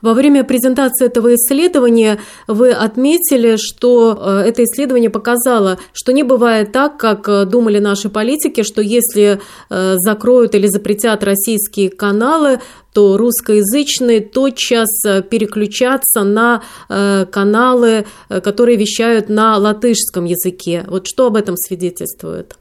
Во 0.03 0.15
время 0.15 0.45
презентации 0.45 1.07
этого 1.07 1.35
исследования 1.35 2.19
вы 2.47 2.73
отметили, 2.73 3.57
что 3.57 4.19
э, 4.19 4.49
это 4.49 4.65
исследование 4.65 5.11
показало, 5.11 5.79
что 5.93 6.13
не 6.13 6.23
бывает 6.23 6.73
так, 6.73 6.97
как 6.97 7.29
э, 7.29 7.45
думали 7.45 7.79
наши 7.79 8.09
политики, 8.09 8.63
что 8.63 8.81
если 8.81 9.41
э, 9.69 9.95
закроют 9.99 10.55
или 10.55 10.67
запретят 10.69 11.23
российские 11.23 11.91
каналы, 11.91 12.61
то 12.95 13.19
русскоязычные 13.19 14.21
тотчас 14.21 14.89
переключатся 15.31 16.25
на 16.25 16.65
каналы, 16.89 18.05
которые 18.29 18.77
вещают 18.77 19.29
на 19.29 19.57
латышском 19.59 20.25
языке. 20.25 20.85
Вот 20.89 21.07
что 21.07 21.29
об 21.29 21.37
этом 21.37 21.57
свидетельствует? 21.57 22.57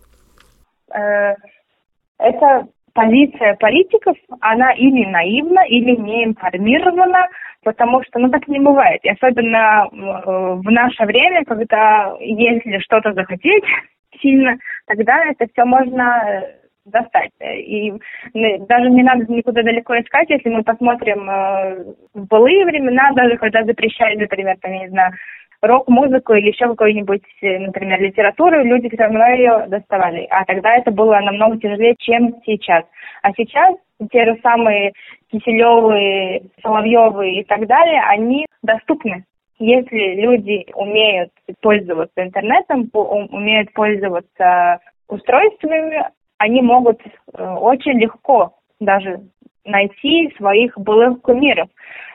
Это 2.20 2.68
позиция 3.00 3.56
политиков, 3.56 4.18
она 4.42 4.74
или 4.74 5.06
наивна, 5.06 5.62
или 5.68 5.96
не 5.96 6.26
информирована, 6.26 7.28
потому 7.64 8.04
что, 8.04 8.20
ну, 8.20 8.30
так 8.30 8.48
не 8.48 8.60
бывает. 8.60 9.00
И 9.04 9.10
особенно 9.10 9.88
э, 9.88 9.96
в 9.96 10.70
наше 10.70 11.06
время, 11.06 11.46
когда 11.46 12.14
если 12.20 12.80
что-то 12.80 13.14
захотеть 13.14 13.64
сильно, 14.22 14.58
тогда 14.88 15.26
это 15.26 15.48
все 15.52 15.64
можно 15.64 16.04
э, 16.04 16.59
достать. 16.90 17.32
И 17.42 17.94
даже 18.32 18.90
не 18.90 19.04
надо 19.04 19.26
никуда 19.32 19.64
далеко 19.64 20.00
искать, 20.00 20.30
если 20.30 20.50
мы 20.50 20.64
посмотрим 20.64 21.30
э, 21.30 21.84
в 22.14 22.28
былые 22.28 22.66
времена, 22.66 23.12
даже 23.14 23.38
когда 23.38 23.64
запрещали, 23.64 24.18
например, 24.18 24.58
там, 24.62 24.72
я 24.72 24.80
не 24.80 24.90
знаю, 24.90 25.14
рок-музыку 25.62 26.34
или 26.34 26.48
еще 26.48 26.68
какую-нибудь, 26.68 27.24
э, 27.42 27.60
например, 27.60 28.02
литературу, 28.02 28.64
люди 28.64 28.90
все 28.90 29.04
равно 29.04 29.28
ее 29.28 29.66
доставали. 29.68 30.28
А 30.30 30.46
тогда 30.46 30.76
это 30.76 30.92
было 30.92 31.20
намного 31.20 31.58
тяжелее, 31.58 31.96
чем 32.00 32.36
сейчас. 32.46 32.86
А 33.22 33.32
сейчас 33.34 33.76
те 34.12 34.26
же 34.26 34.40
самые 34.42 34.94
Киселевы, 35.32 36.50
Соловьевы 36.62 37.32
и 37.32 37.44
так 37.44 37.68
далее, 37.68 38.02
они 38.08 38.46
доступны. 38.64 39.26
Если 39.60 40.22
люди 40.22 40.66
умеют 40.74 41.32
пользоваться 41.62 42.24
интернетом, 42.24 42.90
умеют 42.94 43.74
пользоваться 43.74 44.80
устройствами, 45.10 46.08
они 46.40 46.62
могут 46.62 47.00
э, 47.06 47.48
очень 47.54 48.00
легко 48.00 48.56
даже 48.80 49.22
найти 49.66 50.34
своих 50.38 50.78
былых 50.78 51.22
кумиров. 51.22 51.70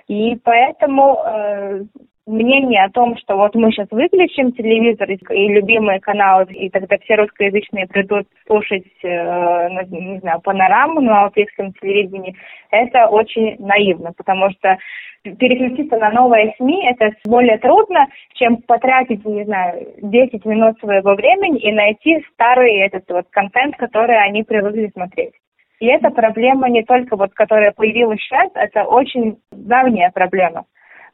И 0.09 0.37
поэтому 0.43 1.19
э, 1.25 1.85
мнение 2.27 2.85
о 2.85 2.91
том, 2.91 3.17
что 3.19 3.37
вот 3.37 3.55
мы 3.55 3.71
сейчас 3.71 3.89
выключим 3.91 4.53
телевизор 4.53 5.11
и 5.11 5.49
любимые 5.49 6.01
каналы, 6.01 6.47
и 6.53 6.71
тогда 6.71 6.97
все 6.99 7.17
русскоязычные 7.17 7.87
придут 7.87 8.27
слушать, 8.47 8.87
э, 9.03 9.69
не 9.91 10.19
знаю, 10.21 10.41
панораму 10.41 11.01
на 11.01 11.25
латвийском 11.25 11.73
телевидении, 11.75 12.35
это 12.71 13.09
очень 13.09 13.57
наивно, 13.59 14.13
потому 14.17 14.51
что 14.53 14.79
переключиться 15.23 15.97
на 15.97 16.11
новые 16.11 16.55
СМИ 16.57 16.87
это 16.87 17.13
более 17.27 17.59
трудно, 17.59 18.07
чем 18.35 18.59
потратить, 18.59 19.25
не 19.25 19.45
знаю, 19.45 19.87
10 20.03 20.45
минут 20.45 20.79
своего 20.81 21.15
времени 21.15 21.61
и 21.61 21.73
найти 21.73 22.25
старый 22.33 22.75
этот 22.81 23.05
вот 23.09 23.27
контент, 23.31 23.77
который 23.77 24.23
они 24.23 24.43
привыкли 24.45 24.91
смотреть. 24.95 25.33
И 25.81 25.87
эта 25.87 26.11
проблема 26.11 26.69
не 26.71 26.85
только 26.85 27.17
вот, 27.17 27.35
которая 27.35 27.73
появилась 27.73 28.21
сейчас, 28.21 28.51
это 28.55 28.85
очень 28.85 29.39
давняя 29.51 30.11
проблема 30.11 30.65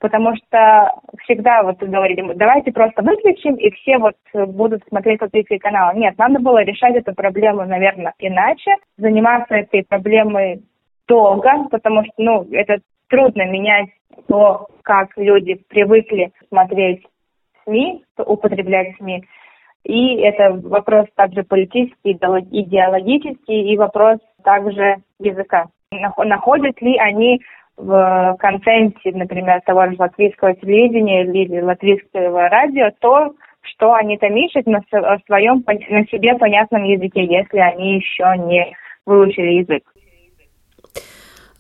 потому 0.01 0.35
что 0.37 0.93
всегда 1.25 1.63
вот 1.63 1.79
говорили, 1.79 2.33
давайте 2.35 2.73
просто 2.73 3.03
выключим, 3.03 3.55
и 3.55 3.71
все 3.71 3.99
вот 3.99 4.17
будут 4.49 4.83
смотреть 4.89 5.21
латвийские 5.21 5.61
каналы. 5.61 5.99
Нет, 5.99 6.19
надо 6.19 6.41
было 6.41 6.63
решать 6.63 6.97
эту 6.97 7.15
проблему, 7.15 7.65
наверное, 7.65 8.15
иначе, 8.19 8.75
заниматься 8.97 9.55
этой 9.55 9.85
проблемой 9.85 10.63
долго, 11.07 11.51
потому 11.71 12.03
что, 12.05 12.13
ну, 12.17 12.47
это 12.51 12.79
трудно 13.09 13.47
менять 13.47 13.91
то, 14.27 14.69
как 14.83 15.11
люди 15.17 15.61
привыкли 15.69 16.33
смотреть 16.49 17.05
СМИ, 17.65 18.05
употреблять 18.19 18.97
СМИ. 18.97 19.25
И 19.85 20.17
это 20.17 20.53
вопрос 20.53 21.07
также 21.15 21.43
политический, 21.43 22.13
идеологический, 22.13 23.73
и 23.73 23.77
вопрос 23.77 24.19
также 24.45 24.97
языка. 25.19 25.67
Находят 25.91 26.81
ли 26.81 26.97
они 26.99 27.41
в 27.83 28.37
контенте, 28.39 29.13
например, 29.13 29.61
того 29.65 29.87
же 29.87 29.97
латвийского 29.99 30.55
телевидения 30.55 31.25
или 31.25 31.61
латвийского 31.61 32.49
радио, 32.49 32.91
то, 33.01 33.33
что 33.63 33.95
они 33.95 34.19
там 34.19 34.37
ищут 34.37 34.67
на 34.67 34.81
своем, 35.27 35.65
на 35.67 36.07
себе 36.07 36.35
понятном 36.35 36.85
языке, 36.85 37.25
если 37.25 37.59
они 37.59 37.97
еще 37.97 38.25
не 38.39 38.75
выучили 39.07 39.61
язык. 39.63 39.83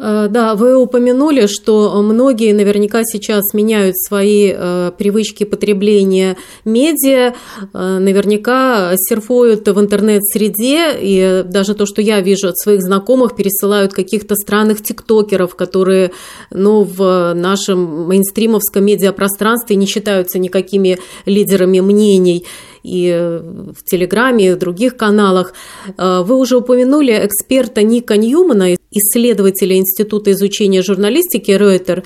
Э, 0.01 0.29
да, 0.31 0.55
вы 0.55 0.77
упомянули, 0.77 1.47
что 1.47 2.01
многие 2.03 2.53
наверняка 2.53 3.03
сейчас 3.05 3.53
меняют 3.53 3.99
свои 3.99 4.53
э, 4.55 4.93
привычки 4.97 5.45
потребления 5.45 6.39
медиа, 6.65 7.35
э, 7.73 7.99
наверняка 7.99 8.95
серфуют 8.97 9.69
в 9.69 9.79
интернет-среде, 9.79 10.97
и 10.99 11.45
даже 11.45 11.75
то, 11.75 11.85
что 11.85 12.01
я 12.01 12.21
вижу 12.21 12.49
от 12.49 12.59
своих 12.59 12.81
знакомых, 12.81 13.37
пересылают 13.37 13.93
каких-то 13.93 14.37
странных 14.37 14.83
тиктокеров, 14.83 15.55
которые 15.55 16.13
ну, 16.51 16.83
в 16.83 17.35
нашем 17.35 18.09
мейнстримовском 18.09 18.83
медиапространстве 18.83 19.77
не 19.77 19.87
считаются 19.87 20.39
никакими 20.39 20.99
лидерами 21.27 21.81
мнений 21.81 22.47
и 22.83 23.11
в 23.13 23.85
Телеграме, 23.85 24.49
и 24.49 24.53
в 24.53 24.59
других 24.59 24.97
каналах. 24.97 25.53
Э, 25.99 26.23
вы 26.23 26.37
уже 26.37 26.57
упомянули 26.57 27.13
эксперта 27.13 27.83
Ника 27.83 28.17
Ньюмана, 28.17 28.77
исследователя 28.91 29.77
Института 29.77 30.33
изучения 30.33 30.83
журналистики 30.83 31.51
Рейтер, 31.51 32.05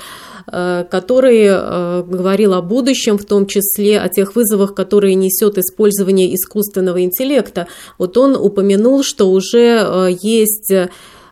э, 0.50 0.84
который 0.90 1.44
э, 1.46 2.02
говорил 2.06 2.54
о 2.54 2.62
будущем, 2.62 3.18
в 3.18 3.24
том 3.24 3.46
числе 3.46 4.00
о 4.00 4.08
тех 4.08 4.36
вызовах, 4.36 4.74
которые 4.74 5.14
несет 5.14 5.58
использование 5.58 6.34
искусственного 6.34 7.02
интеллекта. 7.02 7.66
Вот 7.98 8.16
он 8.16 8.36
упомянул, 8.36 9.02
что 9.02 9.30
уже 9.30 10.16
есть 10.20 10.72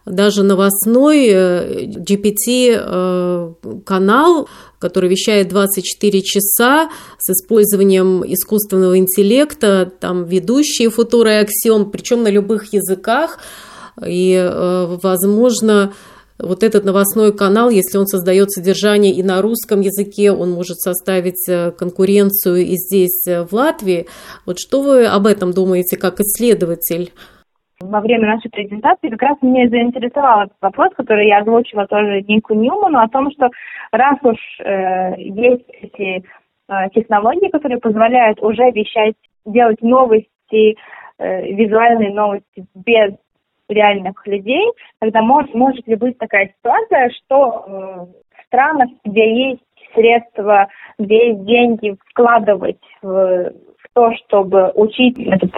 даже 0.05 0.43
новостной 0.43 1.29
GPT-канал, 1.87 4.49
который 4.79 5.09
вещает 5.09 5.49
24 5.49 6.23
часа 6.23 6.91
с 7.19 7.31
использованием 7.31 8.23
искусственного 8.27 8.99
интеллекта, 8.99 9.91
там 10.01 10.25
ведущие 10.25 10.91
футуры 10.91 11.31
и 11.31 11.37
аксиом, 11.37 11.91
причем 11.91 12.25
на 12.25 12.29
любых 12.29 12.73
языках. 12.73 13.39
И, 14.05 14.35
э, 14.35 14.99
возможно, 15.03 15.93
вот 16.39 16.65
этот 16.65 16.85
новостной 16.85 17.33
канал, 17.33 17.71
если 17.71 17.99
он 17.99 18.07
создает 18.07 18.51
содержание 18.51 19.13
и 19.13 19.23
на 19.23 19.41
русском 19.41 19.81
языке, 19.81 20.33
он 20.33 20.51
может 20.51 20.81
составить 20.81 21.49
э, 21.49 21.71
конкуренцию 21.71 22.67
и 22.67 22.77
здесь, 22.77 23.27
э, 23.27 23.45
в 23.45 23.53
Латвии. 23.53 24.07
Вот 24.47 24.59
что 24.59 24.83
вы 24.83 25.07
об 25.07 25.27
этом 25.27 25.53
думаете 25.53 25.97
как 25.97 26.21
исследователь? 26.21 27.13
Во 27.91 28.01
время 28.01 28.35
нашей 28.35 28.51
презентации 28.51 29.09
как 29.09 29.23
раз 29.23 29.39
меня 29.43 29.69
заинтересовал 29.69 30.43
этот 30.43 30.57
вопрос, 30.61 30.93
который 30.95 31.27
я 31.29 31.39
озвучила 31.39 31.87
тоже 31.87 32.23
Нику 32.23 32.55
Ньюману, 32.55 32.99
о 32.99 33.09
том, 33.09 33.31
что 33.33 33.51
раз 33.93 34.19
уж 34.23 34.39
э, 34.61 35.15
есть 35.19 35.69
эти 35.69 36.25
э, 36.69 36.89
технологии, 36.95 37.51
которые 37.51 37.79
позволяют 37.79 38.43
уже 38.43 38.71
вещать, 38.71 39.15
делать 39.45 39.83
новости, 39.83 40.77
э, 41.19 41.53
визуальные 41.53 42.13
новости 42.13 42.65
без 42.75 43.15
реальных 43.69 44.27
людей, 44.27 44.71
тогда 45.01 45.23
может, 45.23 45.55
может 45.55 45.87
ли 45.87 45.97
быть 45.97 46.19
такая 46.19 46.53
ситуация, 46.59 47.11
что 47.11 47.65
э, 47.67 48.07
в 48.37 48.47
странах, 48.47 48.91
где 49.05 49.51
есть 49.51 49.63
средства, 49.95 50.69
где 50.99 51.29
есть 51.29 51.45
деньги 51.45 51.97
вкладывать 52.11 52.81
в, 53.03 53.53
то, 53.95 54.13
чтобы 54.15 54.71
учить 54.75 55.19
этот, 55.19 55.53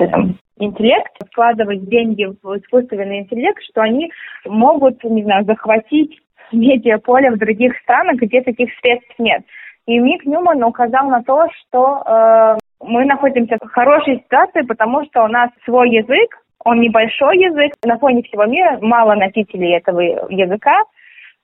интеллект, 0.58 1.12
вкладывать 1.30 1.88
деньги 1.88 2.24
в 2.24 2.58
искусственный 2.58 3.20
интеллект, 3.20 3.62
что 3.70 3.82
они 3.82 4.10
могут, 4.44 5.02
не 5.04 5.22
знаю, 5.24 5.44
захватить 5.44 6.20
медиаполе 6.52 7.30
в 7.30 7.38
других 7.38 7.76
странах, 7.78 8.16
где 8.16 8.40
таких 8.42 8.70
средств 8.80 9.14
нет. 9.18 9.42
И 9.86 9.98
Мик 9.98 10.24
Ньюман 10.24 10.62
указал 10.62 11.08
на 11.10 11.22
то, 11.22 11.46
что 11.60 12.02
э, 12.06 12.58
мы 12.80 13.04
находимся 13.04 13.58
в 13.60 13.68
хорошей 13.68 14.18
ситуации, 14.18 14.62
потому 14.62 15.04
что 15.06 15.24
у 15.24 15.28
нас 15.28 15.50
свой 15.64 15.90
язык, 15.90 16.38
он 16.64 16.80
небольшой 16.80 17.38
язык, 17.38 17.72
на 17.84 17.98
фоне 17.98 18.22
всего 18.22 18.46
мира 18.46 18.78
мало 18.80 19.14
носителей 19.14 19.76
этого 19.76 20.00
языка, 20.30 20.78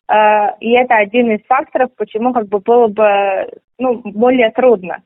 э, 0.09 0.57
и 0.61 0.73
это 0.73 0.97
один 0.97 1.33
из 1.33 1.45
факторов, 1.47 1.91
почему 1.97 2.33
как 2.33 2.49
бы 2.49 2.61
было 2.61 2.87
бы 2.87 3.51
ну, 3.79 4.01
более 4.05 4.51
трудно 4.53 4.99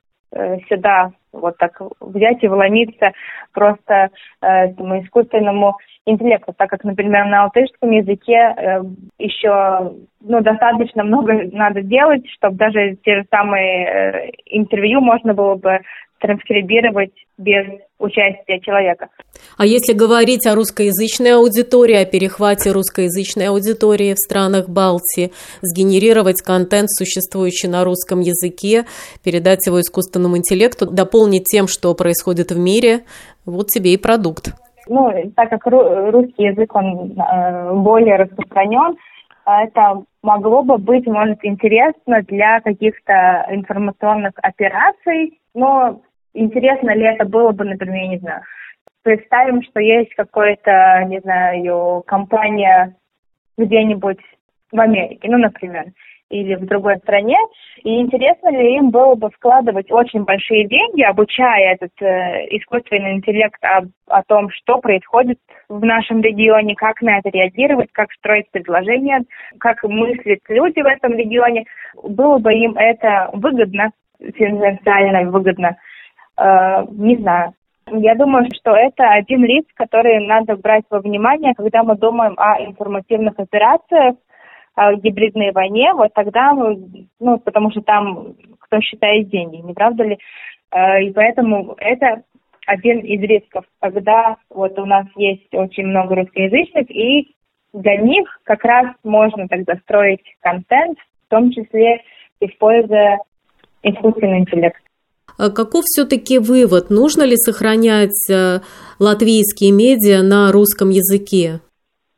сюда 0.69 1.13
вот 1.35 1.57
так 1.59 1.81
взять 2.01 2.43
и 2.43 2.49
вломиться 2.49 3.13
просто 3.53 4.11
э, 4.41 4.47
этому 4.47 5.03
искусственному 5.03 5.77
интеллекту, 6.07 6.53
так 6.57 6.71
как, 6.71 6.85
например, 6.85 7.27
на 7.27 7.45
латышском 7.45 7.91
языке 7.91 8.55
э, 8.57 8.83
еще 9.19 9.93
ну, 10.21 10.41
достаточно 10.41 11.05
много 11.05 11.49
надо 11.53 11.83
делать, 11.83 12.29
чтобы 12.31 12.57
даже 12.57 12.97
те 13.05 13.17
же 13.17 13.27
самые 13.31 13.87
э, 13.87 14.31
интервью 14.47 15.01
можно 15.01 15.35
было 15.35 15.55
бы 15.57 15.81
транскрибировать 16.21 17.13
без 17.39 17.67
участия 17.99 18.61
человека. 18.61 19.09
А 19.57 19.67
если 19.67 19.93
говорить 19.93 20.47
о 20.47 20.55
русскоязычной 20.55 21.35
аудитории, 21.37 21.97
о 21.97 22.05
перехвате 22.05 22.73
русскоязычной 22.73 23.49
аудитории 23.49 24.15
в 24.15 24.19
странах 24.19 24.69
Балтии, 24.69 25.33
сгенерировать 25.63 26.43
контент, 26.43 26.89
существующий 26.91 27.69
на 27.69 27.85
русском 27.85 28.21
языке, 28.21 28.85
передать 29.23 29.67
его 29.67 29.81
искусственному 29.81 30.37
интеллекту, 30.37 30.87
дополнить 30.87 31.45
тем, 31.45 31.67
что 31.67 31.95
происходит 31.95 32.53
в 32.53 32.59
мире, 32.59 33.01
вот 33.45 33.69
тебе 33.69 33.95
и 33.95 33.97
продукт. 33.97 34.55
Ну, 34.87 35.11
так 35.35 35.49
как 35.51 35.67
русский 35.67 36.45
язык, 36.45 36.75
он 36.75 37.13
э, 37.19 37.75
более 37.75 38.17
распространен, 38.17 38.97
это 39.47 40.03
могло 40.23 40.63
бы 40.63 40.79
быть, 40.79 41.07
может, 41.07 41.45
интересно 41.45 42.23
для 42.23 42.61
каких-то 42.61 43.47
информационных 43.51 44.33
операций, 44.37 45.41
но 45.55 46.01
интересно 46.33 46.91
ли 46.91 47.05
это 47.05 47.25
было 47.25 47.53
бы, 47.53 47.65
например, 47.65 48.09
не 48.09 48.19
знаю, 48.19 48.43
представим, 49.03 49.63
что 49.63 49.81
есть 49.81 50.15
какая-то, 50.15 51.05
не 51.07 51.21
знаю, 51.21 52.03
компания 52.07 52.97
где-нибудь 53.57 54.21
в 54.73 54.81
Америке, 54.81 55.29
ну, 55.31 55.39
например, 55.39 55.87
или 56.31 56.55
в 56.55 56.67
другой 56.67 56.97
стране, 56.99 57.37
и 57.83 58.01
интересно 58.01 58.49
ли 58.49 58.77
им 58.77 58.91
было 58.91 59.15
бы 59.15 59.31
вкладывать 59.31 59.91
очень 59.91 60.25
большие 60.25 60.67
деньги, 60.67 61.03
обучая 61.03 61.75
этот 61.75 61.93
э, 62.01 62.47
искусственный 62.57 63.15
интеллект 63.15 63.63
о, 63.63 63.83
о 64.09 64.23
том, 64.23 64.51
что 64.51 64.79
происходит 64.79 65.39
в 65.69 65.85
нашем 65.85 66.23
регионе, 66.23 66.75
как 66.75 67.03
на 67.03 67.19
это 67.19 67.29
реагировать, 67.29 67.91
как 67.93 68.11
строить 68.13 68.51
предложения, 68.51 69.25
как 69.59 69.83
мыслят 69.85 70.41
люди 70.49 70.81
в 70.81 70.87
этом 70.87 71.13
регионе, 71.13 71.65
было 72.03 72.39
бы 72.39 72.53
им 72.53 72.77
это 72.77 73.31
выгодно, 73.33 73.91
финансово 74.19 75.31
выгодно, 75.31 75.77
э, 76.39 76.85
не 76.91 77.17
знаю. 77.17 77.53
Я 77.87 78.15
думаю, 78.15 78.47
что 78.55 78.75
это 78.75 79.11
один 79.11 79.45
риск, 79.45 79.69
который 79.75 80.27
надо 80.27 80.57
брать 80.57 80.85
во 80.91 81.01
внимание, 81.01 81.55
когда 81.55 81.83
мы 81.83 81.97
думаем 81.97 82.35
о 82.39 82.59
информативных 82.65 83.39
операциях, 83.39 84.17
гибридной 84.77 85.53
войне, 85.53 85.93
вот 85.95 86.13
тогда, 86.15 86.53
ну, 86.53 87.39
потому 87.39 87.71
что 87.71 87.81
там 87.83 88.35
кто 88.59 88.81
считает 88.81 89.29
деньги, 89.29 89.57
не 89.57 89.73
правда 89.73 90.05
ли? 90.05 90.19
Э, 90.73 91.03
и 91.03 91.13
поэтому 91.13 91.75
это 91.79 92.23
один 92.67 93.01
из 93.01 93.21
рисков, 93.21 93.65
когда 93.81 94.37
вот 94.51 94.79
у 94.79 94.87
нас 94.87 95.07
есть 95.17 95.53
очень 95.53 95.87
много 95.87 96.17
русскоязычных, 96.17 96.91
и 96.91 97.35
для 97.73 97.97
них 97.97 98.41
как 98.45 98.65
раз 98.65 98.95
можно 99.03 99.47
тогда 99.49 99.77
строить 99.83 100.25
контент, 100.41 100.99
в 101.27 101.31
том 101.31 101.51
числе 101.51 102.01
используя 102.41 103.19
искусственный 103.83 104.39
интеллект. 104.39 104.81
А 105.37 105.51
каков 105.51 105.85
все-таки 105.85 106.39
вывод? 106.39 106.91
Нужно 106.91 107.23
ли 107.23 107.37
сохранять 107.37 108.31
э, 108.31 108.61
латвийские 109.01 109.73
медиа 109.73 110.23
на 110.23 110.53
русском 110.53 110.91
языке? 110.91 111.61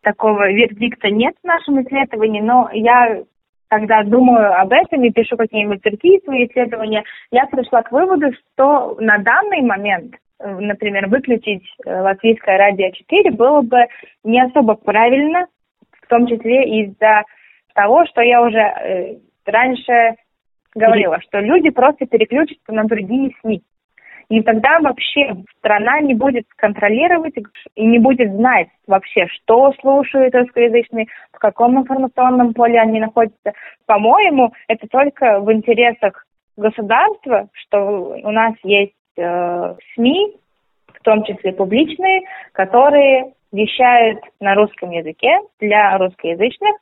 Такого 0.06 0.52
вердикта 0.52 1.10
нет 1.10 1.34
в 1.42 1.44
нашем 1.44 1.82
исследовании, 1.82 2.40
но 2.40 2.70
я 2.72 3.24
когда 3.66 4.04
думаю 4.04 4.52
об 4.56 4.72
этом 4.72 5.02
и 5.02 5.10
пишу 5.10 5.36
какие-нибудь 5.36 5.82
другие 5.82 6.20
свои 6.20 6.46
исследования, 6.46 7.02
я 7.32 7.46
пришла 7.46 7.82
к 7.82 7.90
выводу, 7.90 8.26
что 8.32 8.96
на 9.00 9.18
данный 9.18 9.62
момент, 9.62 10.14
э, 10.38 10.48
например, 10.48 11.08
выключить 11.08 11.64
э, 11.84 12.00
латвийское 12.02 12.56
радио 12.56 12.92
4 12.92 13.32
было 13.32 13.62
бы 13.62 13.78
не 14.22 14.40
особо 14.40 14.76
правильно, 14.76 15.48
в 16.00 16.06
том 16.06 16.28
числе 16.28 16.82
из-за 16.82 17.24
того, 17.74 18.06
что 18.06 18.20
я 18.20 18.42
уже 18.42 19.18
раньше 19.44 20.14
говорила, 20.76 21.20
что 21.22 21.40
люди 21.40 21.70
просто 21.70 22.06
переключатся 22.06 22.72
на 22.72 22.84
другие 22.84 23.32
СМИ. 23.40 23.60
И 24.28 24.42
тогда 24.42 24.80
вообще 24.80 25.36
страна 25.58 26.00
не 26.00 26.14
будет 26.14 26.46
контролировать 26.56 27.34
и 27.74 27.86
не 27.86 27.98
будет 27.98 28.32
знать 28.32 28.68
вообще, 28.86 29.26
что 29.28 29.72
слушают 29.80 30.34
русскоязычные, 30.34 31.06
в 31.32 31.38
каком 31.38 31.78
информационном 31.78 32.52
поле 32.52 32.80
они 32.80 32.98
находятся. 32.98 33.52
По-моему, 33.86 34.52
это 34.66 34.88
только 34.88 35.40
в 35.40 35.52
интересах 35.52 36.26
государства, 36.56 37.48
что 37.52 38.16
у 38.22 38.30
нас 38.30 38.54
есть 38.64 38.92
э, 39.16 39.74
СМИ, 39.94 40.36
в 40.88 41.02
том 41.02 41.22
числе 41.24 41.52
публичные, 41.52 42.22
которые 42.52 43.32
вещают 43.52 44.18
на 44.40 44.54
русском 44.54 44.90
языке 44.90 45.38
для 45.60 45.96
русскоязычных. 45.98 46.76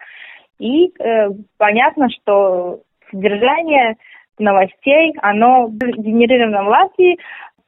И 0.59 0.93
э, 0.99 1.29
понятно, 1.59 2.09
что 2.11 2.81
содержание 3.11 3.97
новостей, 4.39 5.13
оно 5.23 5.69
генерировано 5.69 6.65
в 6.65 6.69
Латвии 6.69 7.19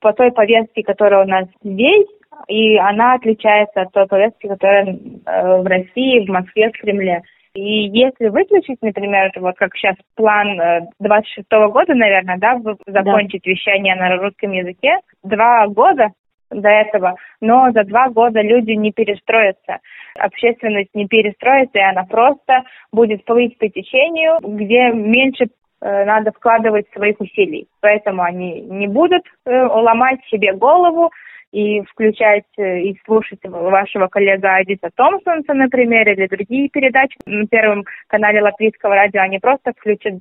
по 0.01 0.13
той 0.13 0.33
повестке, 0.33 0.83
которая 0.83 1.25
у 1.25 1.29
нас 1.29 1.47
здесь, 1.63 2.07
и 2.49 2.77
она 2.77 3.15
отличается 3.15 3.83
от 3.83 3.93
той 3.93 4.07
повестки, 4.07 4.47
которая 4.47 4.87
э, 4.87 5.63
в 5.63 5.67
России, 5.67 6.27
в 6.27 6.31
Москве, 6.31 6.71
в 6.71 6.81
Кремле. 6.81 7.23
И 7.55 7.89
если 7.89 8.29
выключить, 8.29 8.83
например, 8.83 9.31
вот 9.37 9.57
как 9.57 9.75
сейчас 9.75 9.97
план 10.15 10.59
26 11.01 11.47
-го 11.51 11.73
года, 11.73 11.95
наверное, 11.95 12.37
да, 12.37 12.61
закончить 12.87 13.43
да. 13.45 13.51
вещание 13.51 13.95
на 13.95 14.17
русском 14.17 14.53
языке, 14.53 14.99
два 15.25 15.67
года 15.69 16.11
до 16.51 16.69
этого, 16.69 17.17
но 17.41 17.71
за 17.73 17.85
два 17.85 18.09
года 18.11 18.43
люди 18.43 18.73
не 18.73 18.93
перестроятся. 18.93 19.79
Общественность 20.19 20.95
не 20.95 21.07
перестроится, 21.07 21.79
и 21.79 21.83
она 21.83 22.05
просто 22.05 22.63
будет 22.93 23.25
плыть 23.25 23.57
по 23.59 23.69
течению, 23.69 24.39
где 24.43 24.91
меньше 24.93 25.45
э, 25.45 25.49
надо 25.81 26.33
вкладывать 26.33 26.87
своих 26.93 27.21
усилий. 27.21 27.67
Поэтому 27.81 28.23
они 28.23 28.61
не 28.63 28.87
будут 28.87 29.23
э, 29.45 29.51
ломать 29.51 30.21
себе 30.31 30.53
голову 30.55 31.11
и 31.53 31.83
включать 31.83 32.45
э, 32.59 32.81
и 32.81 32.99
слушать 33.05 33.41
вашего 33.45 34.09
коллега 34.09 34.57
Адиса 34.57 34.91
Томпсонса, 34.95 35.55
например, 35.55 36.09
или 36.09 36.27
другие 36.27 36.69
передачи 36.69 37.17
на 37.27 37.47
Первом 37.47 37.85
канале 38.09 38.43
Латвийского 38.43 38.95
радио. 38.95 39.21
Они 39.23 39.39
просто 39.39 39.73
включат 39.77 40.15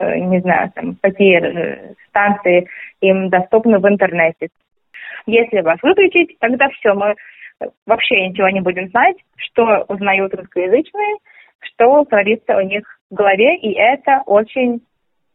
не 0.00 0.40
знаю, 0.40 0.72
там, 0.74 0.96
какие 1.00 1.94
станции 2.08 2.66
им 3.00 3.28
доступны 3.28 3.78
в 3.78 3.88
интернете. 3.88 4.48
Если 5.26 5.60
вас 5.60 5.78
выключить, 5.80 6.36
тогда 6.40 6.68
все, 6.70 6.94
мы 6.94 7.14
вообще 7.86 8.28
ничего 8.28 8.48
не 8.48 8.60
будем 8.60 8.88
знать, 8.88 9.16
что 9.36 9.84
узнают 9.88 10.34
русскоязычные, 10.34 11.16
что 11.60 12.04
творится 12.04 12.56
у 12.56 12.60
них 12.60 12.82
в 13.10 13.14
голове, 13.14 13.56
и 13.56 13.72
это 13.72 14.22
очень 14.26 14.80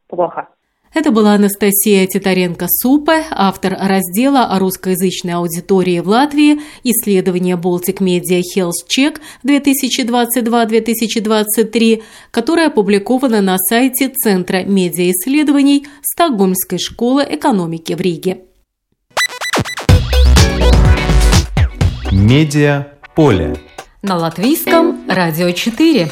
плохо. 0.08 0.48
Это 0.94 1.12
была 1.12 1.34
Анастасия 1.34 2.08
Титаренко-Супе, 2.08 3.26
автор 3.30 3.78
раздела 3.80 4.46
о 4.46 4.58
русскоязычной 4.58 5.34
аудитории 5.34 6.00
в 6.00 6.08
Латвии 6.08 6.62
«Исследование 6.84 7.56
Baltic 7.56 8.00
Media 8.00 8.42
Health 8.56 8.88
Check 8.90 9.20
2022-2023», 9.46 12.02
которое 12.32 12.68
опубликовано 12.68 13.42
на 13.42 13.58
сайте 13.58 14.08
Центра 14.10 14.64
медиаисследований 14.64 15.86
Стокгольмской 16.02 16.80
школы 16.80 17.28
экономики 17.30 17.92
в 17.94 18.02
Риге. 18.02 18.46
Медиа 22.12 22.88
поле. 23.14 23.58
На 24.02 24.16
латвийском 24.16 25.08
радио 25.10 25.52
4. 25.52 26.10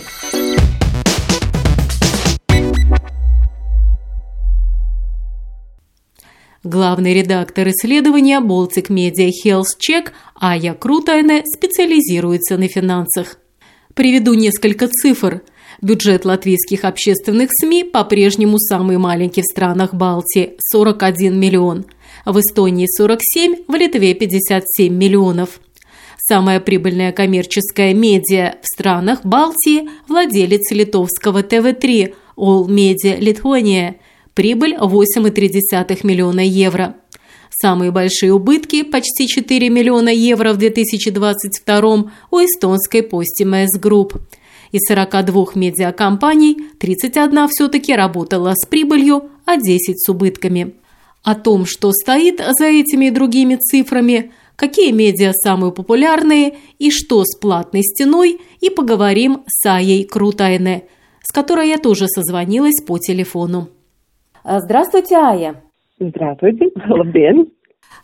Главный 6.66 7.14
редактор 7.14 7.68
исследования 7.68 8.42
Baltic 8.42 8.88
Media 8.90 9.30
Health 9.46 9.78
Check 9.78 10.10
Ая 10.34 10.74
Крутайне 10.74 11.44
специализируется 11.46 12.58
на 12.58 12.68
финансах. 12.68 13.38
Приведу 13.94 14.34
несколько 14.34 14.88
цифр. 14.88 15.44
Бюджет 15.84 16.26
латвийских 16.26 16.84
общественных 16.84 17.52
СМИ 17.52 17.84
по-прежнему 17.84 18.58
самый 18.58 18.98
маленький 18.98 19.44
в 19.44 19.46
странах 19.46 19.94
Балтии– 19.94 20.56
41 20.72 21.40
миллион. 21.40 21.86
В 22.26 22.40
Эстонии 22.40 22.88
47, 22.88 23.66
в 23.68 23.76
Литве 23.76 24.16
57 24.16 24.92
миллионов. 24.92 25.60
Самая 26.18 26.60
прибыльная 26.60 27.12
коммерческая 27.12 27.94
медиа 27.94 28.56
в 28.64 28.66
странах 28.66 29.24
Балтии– 29.24 29.88
владелец 30.08 30.72
литовского 30.72 31.44
ТВ-3 31.44 32.16
All 32.38 32.66
Media 32.66 33.20
Lithuania. 33.20 33.98
Прибыль 34.36 34.76
8,3 34.76 36.00
миллиона 36.04 36.42
евро. 36.42 36.96
Самые 37.50 37.92
большие 37.92 38.34
убытки– 38.34 38.84
почти 38.92 39.28
4 39.28 39.70
миллиона 39.70 40.10
евро 40.10 40.54
в 40.54 40.58
2022 40.58 42.12
у 42.32 42.38
эстонской 42.38 43.02
Postimaes 43.02 43.80
Group. 43.82 44.22
Из 44.72 44.82
42 44.88 45.46
медиакомпаний 45.56 46.58
31 46.80 47.48
все-таки 47.48 47.96
работала 47.96 48.54
с 48.54 48.68
прибылью, 48.68 49.30
а 49.46 49.58
10 49.58 50.00
с 50.00 50.10
убытками. 50.10 50.76
О 51.24 51.34
том, 51.34 51.66
что 51.66 51.92
стоит 51.94 52.40
за 52.60 52.66
этими 52.66 53.06
и 53.06 53.12
другими 53.12 53.56
цифрами– 53.56 54.32
какие 54.56 54.92
медиа 54.92 55.34
самые 55.34 55.72
популярные 55.72 56.58
и 56.80 56.92
что 56.92 57.24
с 57.24 57.38
платной 57.38 57.84
стеной, 57.84 58.40
и 58.62 58.70
поговорим 58.70 59.44
с 59.48 59.66
Аей 59.70 60.06
Крутайне, 60.06 60.84
с 61.24 61.32
которой 61.32 61.70
я 61.70 61.78
тоже 61.78 62.08
созвонилась 62.08 62.82
по 62.86 62.98
телефону. 62.98 63.70
А, 64.48 64.60
здравствуйте, 64.60 65.16
Ая. 65.16 65.56
Здравствуйте, 66.00 66.66
labdien! 66.90 67.48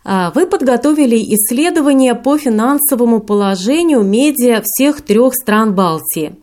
А, 0.04 0.32
вы 0.34 0.48
подготовили 0.48 1.14
исследование 1.16 2.16
по 2.16 2.36
финансовому 2.36 3.20
положению 3.20 4.02
медиа 4.02 4.60
всех 4.64 5.02
трех 5.02 5.34
стран 5.34 5.76
Балтии. 5.76 6.34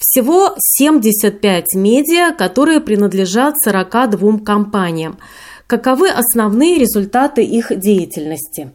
Всего 0.00 0.54
75 0.58 1.66
медиа, 1.76 2.34
которые 2.36 2.80
принадлежат 2.80 3.54
42 3.60 4.38
компаниям. 4.38 5.18
Каковы 5.68 6.08
основные 6.10 6.76
результаты 6.76 7.44
их 7.44 7.70
деятельности? 7.78 8.72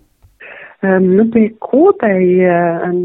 Nu, 0.82 1.26
tie 1.34 1.50
kopējie 1.60 2.60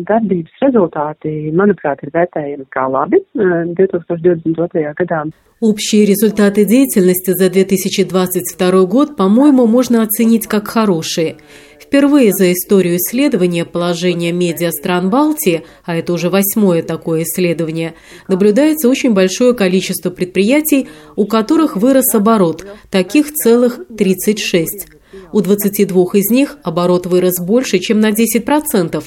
darbības 0.06 0.60
rezultāti, 0.62 1.50
manuprāt, 1.58 2.04
ir 2.06 2.12
vērtējami 2.14 2.68
kā 2.70 2.84
labi 2.87 3.18
2022. 3.34 4.94
gadā. 4.94 5.24
Общие 5.60 6.04
результаты 6.04 6.64
деятельности 6.66 7.32
за 7.32 7.50
2022 7.50 8.84
год, 8.84 9.16
по-моему, 9.16 9.66
можно 9.66 10.02
оценить 10.02 10.46
как 10.46 10.68
хорошие. 10.68 11.37
Впервые 11.80 12.32
за 12.32 12.52
историю 12.52 12.96
исследования 12.96 13.64
положения 13.64 14.30
медиа 14.30 14.70
стран 14.70 15.10
Балтии, 15.10 15.62
а 15.84 15.96
это 15.96 16.12
уже 16.12 16.28
восьмое 16.28 16.82
такое 16.82 17.22
исследование, 17.22 17.94
наблюдается 18.28 18.88
очень 18.88 19.14
большое 19.14 19.54
количество 19.54 20.10
предприятий, 20.10 20.88
у 21.16 21.26
которых 21.26 21.76
вырос 21.76 22.14
оборот, 22.14 22.66
таких 22.90 23.32
целых 23.32 23.80
36. 23.96 24.93
У 25.34 25.40
22 25.40 26.04
из 26.12 26.30
них 26.30 26.58
оборот 26.62 27.06
вырос 27.06 27.40
больше, 27.40 27.80
чем 27.80 27.98
на 27.98 28.12
10%. 28.12 29.02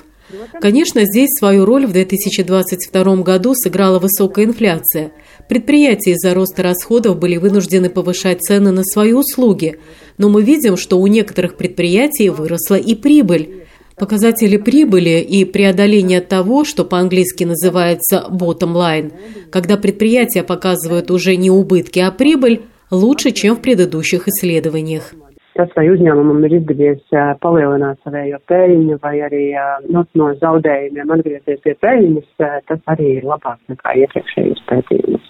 Конечно, 0.60 1.06
здесь 1.06 1.30
свою 1.30 1.64
роль 1.64 1.86
в 1.86 1.94
2022 1.94 3.16
году 3.24 3.54
сыграла 3.56 3.98
высокая 3.98 4.44
инфляция. 4.44 5.14
Предприятия 5.48 6.12
из-за 6.12 6.34
роста 6.34 6.64
расходов 6.64 7.18
были 7.18 7.38
вынуждены 7.38 7.90
повышать 7.90 8.42
цены 8.42 8.72
на 8.72 8.84
свои 8.84 9.14
услуги, 9.14 9.80
но 10.18 10.28
мы 10.28 10.44
видим, 10.44 10.76
что 10.76 11.00
у 11.00 11.08
некоторых 11.08 11.56
предприятий 11.56 12.28
выросла 12.28 12.76
и 12.76 12.94
прибыль. 12.94 13.64
Показатели 13.96 14.58
прибыли 14.58 15.22
и 15.22 15.46
преодоление 15.46 16.20
того, 16.20 16.66
что 16.66 16.84
по-английски 16.84 17.46
называется 17.46 18.26
bottom 18.30 18.74
line, 18.74 19.14
когда 19.50 19.78
предприятия 19.78 20.44
показывают 20.44 21.10
уже 21.10 21.38
не 21.38 21.50
убытки, 21.50 22.00
а 22.00 22.12
прибыль, 22.12 22.64
лучше, 22.92 23.32
чем 23.32 23.56
в 23.56 23.62
предыдущих 23.62 24.28
исследованиях 24.28 25.14
tas, 25.57 25.71
vai 25.77 25.87
uzņēmumam 25.93 26.45
ir 26.49 26.59
izdevies 26.61 27.17
palielināt 27.43 28.01
savējo 28.05 28.41
peļņu 28.51 28.99
vai 29.03 29.15
arī 29.27 29.45
nu, 29.89 30.05
no 30.19 30.31
zaudējumiem 30.41 31.13
atgriezties 31.17 31.61
pie 31.65 31.77
peļņas, 31.85 32.31
tas 32.71 32.81
arī 32.95 33.19
ir 33.19 33.29
labāk 33.29 33.61
nekā 33.73 33.99
iepriekšējos 34.05 34.67
pētījumus. 34.71 35.29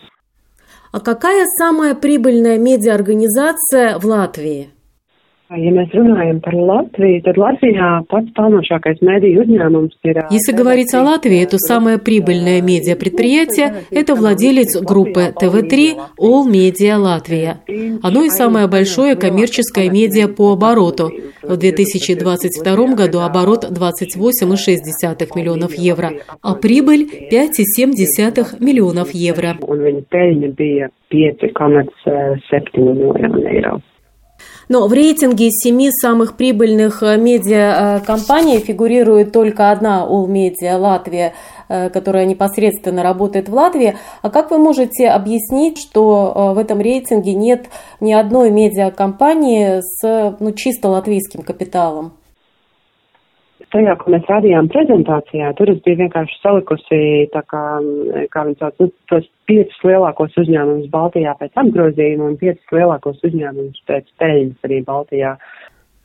А 0.94 1.00
какая 1.00 1.46
самая 1.58 1.94
прибыльная 1.94 2.58
медиаорганизация 2.58 3.98
в 3.98 4.04
Латвии? 4.04 4.68
Если 10.29 10.51
говорить 10.51 10.93
о 10.93 11.03
Латвии, 11.03 11.45
то 11.45 11.57
самое 11.57 11.97
прибыльное 11.99 12.61
медиапредприятие– 12.61 13.75
это 13.91 14.15
владелец 14.15 14.75
группы 14.81 15.33
ТВ3 15.39 15.95
All 16.19 16.51
Media 16.51 16.97
Латвия. 16.97 17.61
Оно 18.03 18.25
и 18.25 18.29
самое 18.29 18.67
большое 18.67 19.15
коммерческое 19.15 19.89
медиа 19.89 20.27
по 20.27 20.51
обороту. 20.51 21.11
В 21.43 21.55
2022 21.55 22.95
году 22.95 23.19
оборот 23.19 23.63
28,6 23.71 25.37
миллионов 25.37 25.73
евро, 25.75 26.11
а 26.41 26.55
прибыль 26.55 27.07
5,7 27.31 28.57
миллионов 28.59 29.11
евро. 29.13 29.55
Но 34.69 34.87
в 34.87 34.93
рейтинге 34.93 35.49
семи 35.49 35.89
самых 35.91 36.35
прибыльных 36.35 37.01
э, 37.01 37.17
медиакомпаний 37.17 38.59
фигурирует 38.59 39.31
только 39.31 39.71
одна 39.71 40.05
All 40.09 40.27
Media 40.27 40.77
Латвия, 40.77 41.33
э, 41.69 41.89
которая 41.89 42.25
непосредственно 42.25 43.01
работает 43.01 43.47
в 43.47 43.53
Латвии. 43.53 43.95
А 44.21 44.29
как 44.29 44.51
вы 44.51 44.57
можете 44.57 45.07
объяснить, 45.07 45.77
что 45.77 46.33
э, 46.35 46.53
в 46.53 46.57
этом 46.57 46.81
рейтинге 46.81 47.33
нет 47.33 47.67
ни 48.01 48.11
одной 48.11 48.51
медиакомпании 48.51 49.79
с 49.81 50.35
ну, 50.39 50.51
чисто 50.51 50.89
латвийским 50.89 51.43
капиталом? 51.43 52.13
Tajā, 53.73 53.95
ko 53.99 54.13
mēs 54.13 54.27
rādījām 54.29 54.69
prezentācijā, 54.71 55.51
tur 55.57 55.71
es 55.73 55.79
biju 55.85 56.01
vienkārši 56.03 56.39
salikusi, 56.41 56.99
tā 57.33 57.43
kā, 57.51 57.63
kā 58.33 58.45
viņi 58.47 58.59
sauc, 58.61 58.77
nu, 58.81 58.89
tos 59.11 59.27
piecus 59.49 59.79
lielākos 59.87 60.37
uzņēmumus 60.43 60.91
Baltijā 60.93 61.35
pēc 61.39 61.61
apgrozījuma 61.63 62.31
un 62.31 62.37
piecus 62.41 62.75
lielākos 62.75 63.23
uzņēmumus 63.27 63.83
pēc 63.89 64.11
peļņas 64.21 64.69
arī 64.69 64.81
Baltijā. 64.87 65.35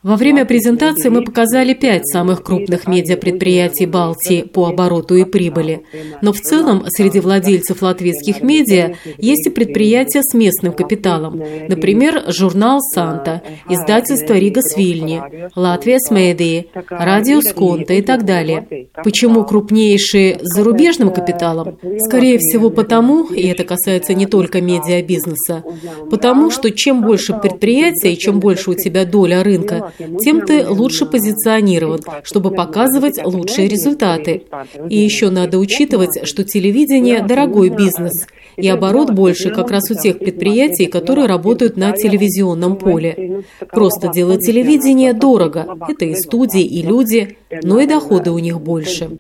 Во 0.03 0.17
время 0.17 0.45
презентации 0.45 1.11
мы 1.11 1.23
показали 1.23 1.75
пять 1.75 2.09
самых 2.09 2.43
крупных 2.43 2.89
медиапредприятий 2.89 3.87
Балтии 3.87 4.43
по 4.43 4.67
обороту 4.67 5.15
и 5.15 5.25
прибыли. 5.25 5.85
Но 6.23 6.33
в 6.33 6.41
целом 6.41 6.85
среди 6.89 7.21
владельцев 7.21 7.83
латвийских 7.83 8.43
медиа 8.43 8.97
есть 9.19 9.47
и 9.47 9.51
предприятия 9.51 10.23
с 10.23 10.35
местным 10.35 10.73
капиталом. 10.73 11.41
Например, 11.69 12.25
журнал 12.27 12.81
«Санта», 12.81 13.43
издательство 13.69 14.35
«Рига 14.35 14.63
Свильни», 14.63 15.23
«Латвия 15.55 16.01
с 16.01 16.11
Медии», 16.11 16.67
«Радио 16.91 17.41
Сконта» 17.41 17.95
и 17.95 18.03
так 18.03 18.25
далее. 18.25 18.89
Почему 19.05 19.45
крупнейшие 19.45 20.41
с 20.43 20.53
зарубежным 20.57 21.13
капиталом? 21.13 21.79
Скорее 21.99 22.39
всего 22.39 22.71
потому, 22.71 23.27
и 23.27 23.47
это 23.47 23.63
касается 23.63 24.15
не 24.15 24.27
только 24.27 24.61
медиабизнеса, 24.61 25.63
потому 26.11 26.51
что 26.51 26.73
чем 26.73 27.03
больше 27.03 27.35
предприятий 27.35 28.15
и 28.15 28.19
чем 28.19 28.41
больше 28.41 28.71
у 28.73 28.75
тебя 28.75 29.05
доля 29.05 29.45
рынка, 29.45 29.92
тем 30.21 30.41
ты 30.43 30.69
лучше 30.69 31.07
позиционирован, 31.07 32.01
чтобы 32.23 32.51
показывать 32.51 33.25
лучшие 33.25 33.69
результаты. 33.69 34.43
И 34.89 34.97
еще 34.97 35.31
надо 35.31 35.59
учитывать, 35.59 36.27
что 36.27 36.45
телевидение– 36.45 37.23
дорогой 37.29 37.71
бизнес, 37.71 38.27
и 38.57 38.69
оборот 38.69 39.11
больше 39.11 39.51
как 39.51 39.71
раз 39.71 39.91
у 39.91 39.95
тех 39.95 40.19
предприятий, 40.19 40.87
которые 40.87 41.27
работают 41.27 41.77
на 41.77 41.93
телевизионном 41.93 42.77
поле. 42.77 43.43
Просто 43.71 44.09
делать 44.09 44.45
телевидение 44.45 45.13
дорого. 45.13 45.67
Это 45.89 46.05
и 46.05 46.15
студии, 46.15 46.63
и 46.63 46.83
люди, 46.83 47.37
но 47.63 47.81
и 47.81 47.87
доходы 47.87 48.31
у 48.31 48.39
них 48.39 48.61
больше. 48.61 49.19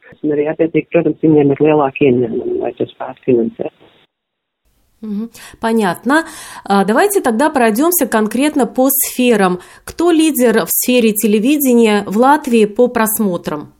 Понятно. 5.60 6.26
А, 6.64 6.84
давайте 6.84 7.20
тогда 7.20 7.50
пройдемся 7.50 8.06
конкретно 8.06 8.66
по 8.66 8.88
сферам. 8.90 9.60
Кто 9.84 10.10
лидер 10.10 10.64
в 10.66 10.70
сфере 10.70 11.12
телевидения 11.12 12.04
в 12.06 12.16
Латвии 12.16 12.66
по 12.66 12.88
просмотрам? 12.88 13.72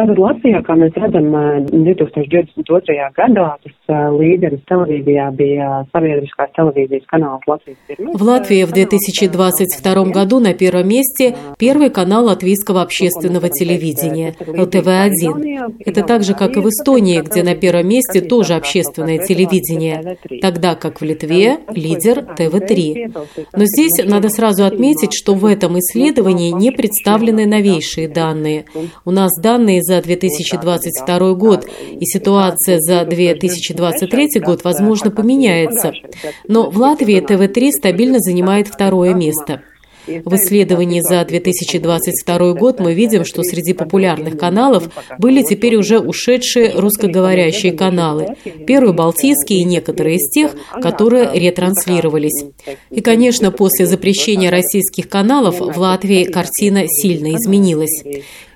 Tātad 0.00 0.16
Latvijā, 0.16 0.62
kā 0.64 0.72
mēs 0.80 0.94
redzam, 0.96 1.26
2022. 1.68 3.08
gadā 3.12 3.48
tas 3.60 3.90
līderis 4.16 4.62
televīzijā 4.70 5.26
bija 5.36 5.66
sabiedriskās 5.92 6.54
телевизии 6.56 7.02
канал 7.10 7.40
Латвии. 7.46 7.76
В 7.98 8.22
Латвии 8.22 8.64
в 8.64 8.72
2022 8.72 10.04
году 10.06 10.40
на 10.40 10.54
первом 10.54 10.88
месте 10.88 11.36
первый 11.58 11.90
канал 11.90 12.24
латвийского 12.24 12.80
общественного 12.80 13.50
телевидения 13.50 14.34
ЛТВ-1. 14.46 15.74
Это 15.84 16.02
так 16.02 16.22
же, 16.22 16.32
как 16.32 16.56
и 16.56 16.60
в 16.60 16.68
Эстонии, 16.68 17.20
где 17.20 17.42
на 17.42 17.54
первом 17.54 17.88
месте 17.88 18.22
тоже 18.22 18.54
общественное 18.54 19.18
телевидение, 19.18 20.16
тогда 20.40 20.76
как 20.76 21.02
в 21.02 21.04
Литве 21.04 21.58
лидер 21.74 22.22
ТВ-3. 22.22 23.12
Но 23.54 23.64
здесь 23.66 24.02
надо 24.06 24.30
сразу 24.30 24.64
отметить, 24.64 25.12
что 25.12 25.34
в 25.34 25.44
этом 25.44 25.78
исследовании 25.78 26.52
не 26.52 26.70
представлены 26.70 27.44
новейшие 27.44 28.08
данные. 28.08 28.64
У 29.04 29.10
нас 29.10 29.30
данные 29.42 29.82
за 29.90 30.00
2022 30.00 31.34
год, 31.34 31.66
и 32.00 32.06
ситуация 32.06 32.78
за 32.78 33.04
2023 33.04 34.40
год, 34.40 34.62
возможно, 34.62 35.10
поменяется. 35.10 35.92
Но 36.46 36.70
в 36.70 36.78
Латвии 36.78 37.20
ТВ-3 37.20 37.72
стабильно 37.72 38.20
занимает 38.20 38.68
второе 38.68 39.14
место. 39.14 39.62
В 40.06 40.34
исследовании 40.34 41.00
за 41.00 41.24
2022 41.24 42.54
год 42.54 42.80
мы 42.80 42.94
видим, 42.94 43.24
что 43.24 43.42
среди 43.42 43.74
популярных 43.74 44.38
каналов 44.38 44.88
были 45.18 45.42
теперь 45.42 45.76
уже 45.76 45.98
ушедшие 45.98 46.72
русскоговорящие 46.74 47.72
каналы. 47.72 48.28
Первые 48.66 48.94
балтийские 48.94 49.60
и 49.60 49.64
некоторые 49.64 50.16
из 50.16 50.30
тех, 50.30 50.54
которые 50.80 51.30
ретранслировались. 51.34 52.44
И, 52.90 53.00
конечно, 53.00 53.50
после 53.50 53.86
запрещения 53.86 54.50
российских 54.50 55.08
каналов 55.08 55.60
в 55.60 55.78
Латвии 55.78 56.24
картина 56.24 56.84
сильно 56.88 57.34
изменилась. 57.36 58.02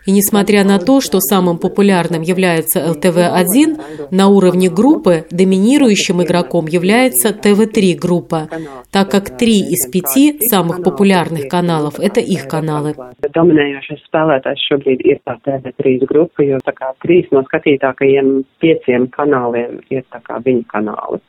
И 0.07 0.13
несмотря 0.13 0.65
на 0.65 0.79
то, 0.79 1.01
что 1.01 1.21
самым 1.21 1.59
популярным 1.59 2.23
является 2.23 2.81
ЛТВ-1, 2.81 4.11
на 4.11 4.29
уровне 4.29 4.69
группы 4.69 5.25
доминирующим 5.31 6.23
игроком 6.23 6.67
является 6.67 7.33
ТВ-3 7.33 7.99
группа, 7.99 8.49
так 8.91 9.11
как 9.11 9.37
три 9.39 9.61
из 9.61 9.89
пяти 9.91 10.39
самых 10.47 10.83
популярных 10.83 11.49
каналов– 11.49 11.99
это 11.99 12.21
их 12.21 12.47
каналы. 12.49 12.95
Dominējošais 13.35 14.05
spēlētājs 14.07 14.61
šobrīd 14.69 15.01
ir 15.09 15.19
tā 15.25 15.39
TV3 15.43 16.05
grupa, 16.07 16.45
jo 16.45 16.61
tā 16.63 16.75
kā 16.77 16.93
trīs 17.03 17.31
no 17.33 17.43
skatītākajiem 17.49 18.45
pieciem 18.61 19.09
kanāliem 19.09 19.81
ir 19.91 20.05
tā 20.13 20.21
kā 20.23 20.39
viņa 20.45 20.65
kanāli. 20.69 21.21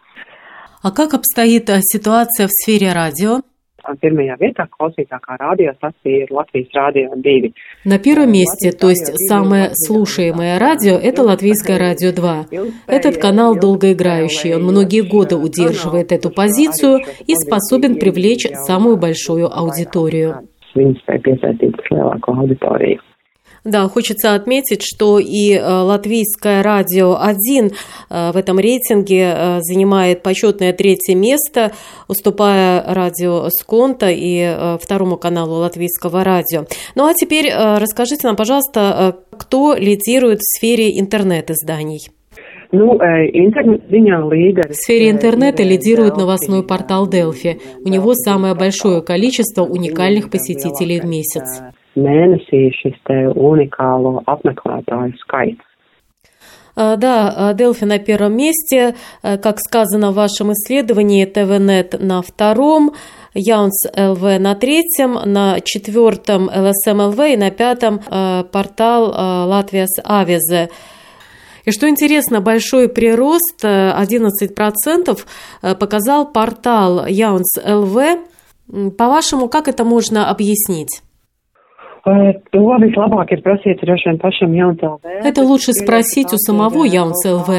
А 0.83 0.91
как 0.91 1.15
обстоит 1.15 1.67
ситуация 1.81 2.45
в 2.45 2.51
сфере 2.51 2.93
радио? 2.93 3.41
Латвийс 6.29 6.67
радио 6.73 7.15
2. 7.15 7.51
На 7.85 7.99
первом 7.99 8.31
месте, 8.31 8.71
то 8.71 8.89
есть 8.89 9.15
самое 9.27 9.69
слушаемое 9.73 10.59
радио, 10.59 10.95
это 10.95 11.23
Латвийское 11.23 11.77
радио 11.77 12.11
2. 12.11 12.45
Этот 12.87 13.17
канал 13.17 13.55
долгоиграющий, 13.55 14.55
он 14.55 14.63
многие 14.63 15.01
годы 15.01 15.35
удерживает 15.35 16.11
эту 16.11 16.29
позицию 16.29 17.01
и 17.27 17.35
способен 17.35 17.99
привлечь 17.99 18.47
самую 18.53 18.97
большую 18.97 19.47
аудиторию. 19.47 20.47
Да, 23.65 23.87
хочется 23.87 24.35
отметить, 24.35 24.83
что 24.83 25.17
и 25.17 25.53
э, 25.53 25.59
латвийское 25.59 26.61
радио 26.61 27.17
1 27.19 27.71
э, 28.11 28.31
в 28.31 28.37
этом 28.37 28.59
рейтинге 28.59 29.33
э, 29.35 29.57
занимает 29.61 30.21
почетное 30.21 30.71
третье 30.71 31.15
место, 31.15 31.71
уступая 32.07 32.83
радио 32.85 33.49
Сконта 33.49 34.11
и 34.11 34.77
второму 34.79 35.17
каналу 35.17 35.55
латвийского 35.55 36.23
радио. 36.23 36.65
Ну 36.93 37.07
а 37.07 37.15
теперь 37.15 37.51
расскажите 37.51 38.27
нам, 38.27 38.35
пожалуйста, 38.35 39.17
кто 39.31 39.73
лидирует 39.73 40.41
в 40.41 40.57
сфере 40.57 40.99
интернет-изданий? 40.99 42.09
Ну, 42.71 42.99
В 44.69 44.73
сфере 44.73 45.09
интернета 45.09 45.63
лидирует 45.63 46.17
новостной 46.17 46.63
портал 46.63 47.09
Delphi. 47.09 47.59
У 47.83 47.89
него 47.89 48.13
самое 48.13 48.53
большое 48.53 49.01
количество 49.01 49.63
уникальных 49.63 50.29
посетителей 50.29 50.99
в 50.99 51.05
месяц 51.05 51.61
mēnesī 51.95 52.69
šis 52.75 52.95
te 53.07 53.25
unikālo 53.33 54.21
apmeklētāju 54.27 55.17
skaits. 55.23 55.63
Да, 56.75 57.53
Делфи 57.53 57.85
на 57.85 57.99
первом 57.99 58.35
месте, 58.35 58.95
как 59.21 59.59
сказано 59.59 60.11
в 60.11 60.15
вашем 60.15 60.51
исследовании, 60.51 61.23
TVNET 61.23 61.95
на 62.01 62.21
втором, 62.21 62.91
Jauns.lv 63.33 64.39
на 64.39 64.55
третьем, 64.55 65.13
на 65.23 65.61
четвертом 65.61 66.49
LSM.lv 66.53 67.19
и 67.29 67.37
на 67.37 67.49
пятом 67.51 68.01
портал 68.51 69.47
Latvijas 69.47 69.99
Avīze. 70.03 70.69
И 71.63 71.71
что 71.71 71.87
интересно, 71.87 72.41
большой 72.41 72.89
прирост, 72.89 73.63
11% 73.63 75.19
показал 75.79 76.29
портал 76.29 77.05
Jauns.lv. 77.05 77.97
По-вашему, 78.97 79.47
как 79.47 79.69
это 79.69 79.85
можно 79.85 80.29
объяснить? 80.29 81.01
Это 82.05 82.59
лучше 85.41 85.73
спросить 85.73 86.31
у 86.33 86.37
самого 86.37 86.83
Яунс 86.83 87.25
ЛВ, 87.25 87.49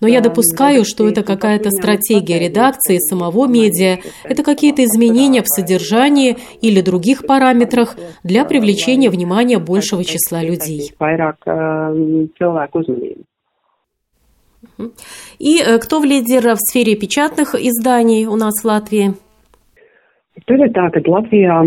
но 0.00 0.08
я 0.08 0.20
допускаю, 0.20 0.84
что 0.84 1.08
это 1.08 1.22
какая-то 1.22 1.70
стратегия 1.70 2.40
редакции 2.40 2.98
самого 2.98 3.46
медиа, 3.46 3.98
это 4.24 4.42
какие-то 4.42 4.82
изменения 4.82 5.42
в 5.42 5.46
содержании 5.46 6.36
или 6.60 6.80
других 6.80 7.24
параметрах 7.28 7.94
для 8.24 8.44
привлечения 8.44 9.08
внимания 9.08 9.58
большего 9.58 10.02
числа 10.04 10.42
людей. 10.42 10.90
И 15.38 15.60
э, 15.60 15.78
кто 15.78 16.00
в 16.00 16.04
лидер 16.04 16.54
в 16.54 16.58
сфере 16.58 16.96
печатных 16.96 17.54
изданий 17.54 18.26
у 18.26 18.34
нас 18.36 18.62
в 18.62 18.64
Латвии? 18.64 19.14
Tur 20.46 20.62
ir 20.64 20.70
tā, 20.72 20.88
ka 20.90 21.00
Latvijā 21.04 21.58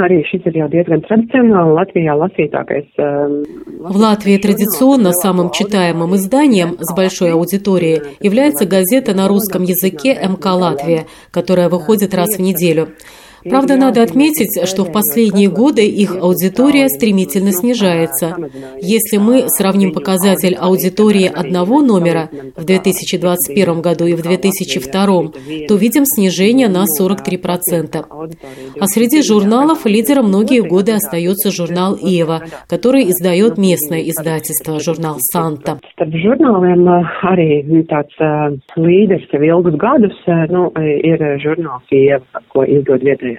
Arī 0.00 0.22
šis 0.24 0.46
ir 0.48 0.56
jau 0.62 0.68
diezgan 0.72 1.02
tradicionāli 1.04 1.74
Латвijā 1.76 2.14
lasītākais. 2.16 2.88
В 2.96 3.96
Латвии 3.96 4.38
традиционно 4.38 5.12
самым 5.12 5.50
читаемым 5.50 6.14
изданием 6.14 6.76
с 6.80 6.94
большой 6.94 7.32
аудиторией 7.32 8.16
является 8.20 8.66
газета 8.66 9.14
на 9.14 9.28
русском 9.28 9.62
языке 9.62 10.14
МК 10.14 10.54
«Латвия», 10.54 11.06
которая 11.30 11.68
выходит 11.68 12.14
раз 12.14 12.38
в 12.38 12.40
неделю. 12.40 12.88
Правда, 13.48 13.76
надо 13.76 14.02
отметить, 14.02 14.66
что 14.68 14.84
в 14.84 14.92
последние 14.92 15.48
годы 15.48 15.86
их 15.86 16.16
аудитория 16.16 16.88
стремительно 16.88 17.52
снижается. 17.52 18.36
Если 18.80 19.18
мы 19.18 19.48
сравним 19.48 19.92
показатель 19.92 20.54
аудитории 20.54 21.26
одного 21.26 21.80
номера 21.80 22.28
в 22.56 22.64
2021 22.64 23.80
году 23.80 24.06
и 24.06 24.14
в 24.14 24.22
2002, 24.22 25.06
то 25.68 25.74
видим 25.76 26.04
снижение 26.04 26.68
на 26.68 26.84
43%. 26.84 28.04
А 28.80 28.86
среди 28.86 29.22
журналов 29.22 29.86
лидером 29.86 30.26
многие 30.26 30.62
годы 30.62 30.92
остается 30.92 31.50
журнал 31.50 31.96
«Ева», 32.00 32.42
который 32.68 33.04
издает 33.10 33.58
местное 33.58 34.02
издательство, 34.02 34.80
журнал 34.80 35.16
«Санта». 35.18 35.78
Līderis 38.76 39.26
jau 39.32 39.40
ilgus 39.44 39.76
gadus 39.78 40.16
nu, 40.50 40.70
ir 40.78 41.22
žurnāls 41.42 41.86
ko 42.52 42.64
izdod 42.64 43.04
vietējais 43.06 43.29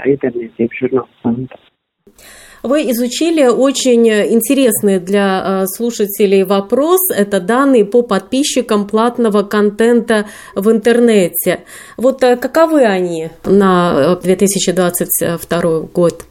вы 2.64 2.92
изучили 2.92 3.48
очень 3.48 4.08
интересный 4.08 5.00
для 5.00 5.64
э, 5.64 5.66
слушателей 5.66 6.44
вопрос. 6.44 7.00
Это 7.10 7.40
данные 7.40 7.86
по 7.86 8.04
подписчикам 8.04 8.88
платного 8.88 9.44
контента 9.44 10.28
в 10.56 10.70
интернете. 10.70 11.62
Вот 11.98 12.24
э, 12.24 12.36
каковы 12.36 12.86
они 12.86 13.30
на 13.46 14.16
2022 14.16 15.60
э, 15.62 15.82
год? 15.94 16.26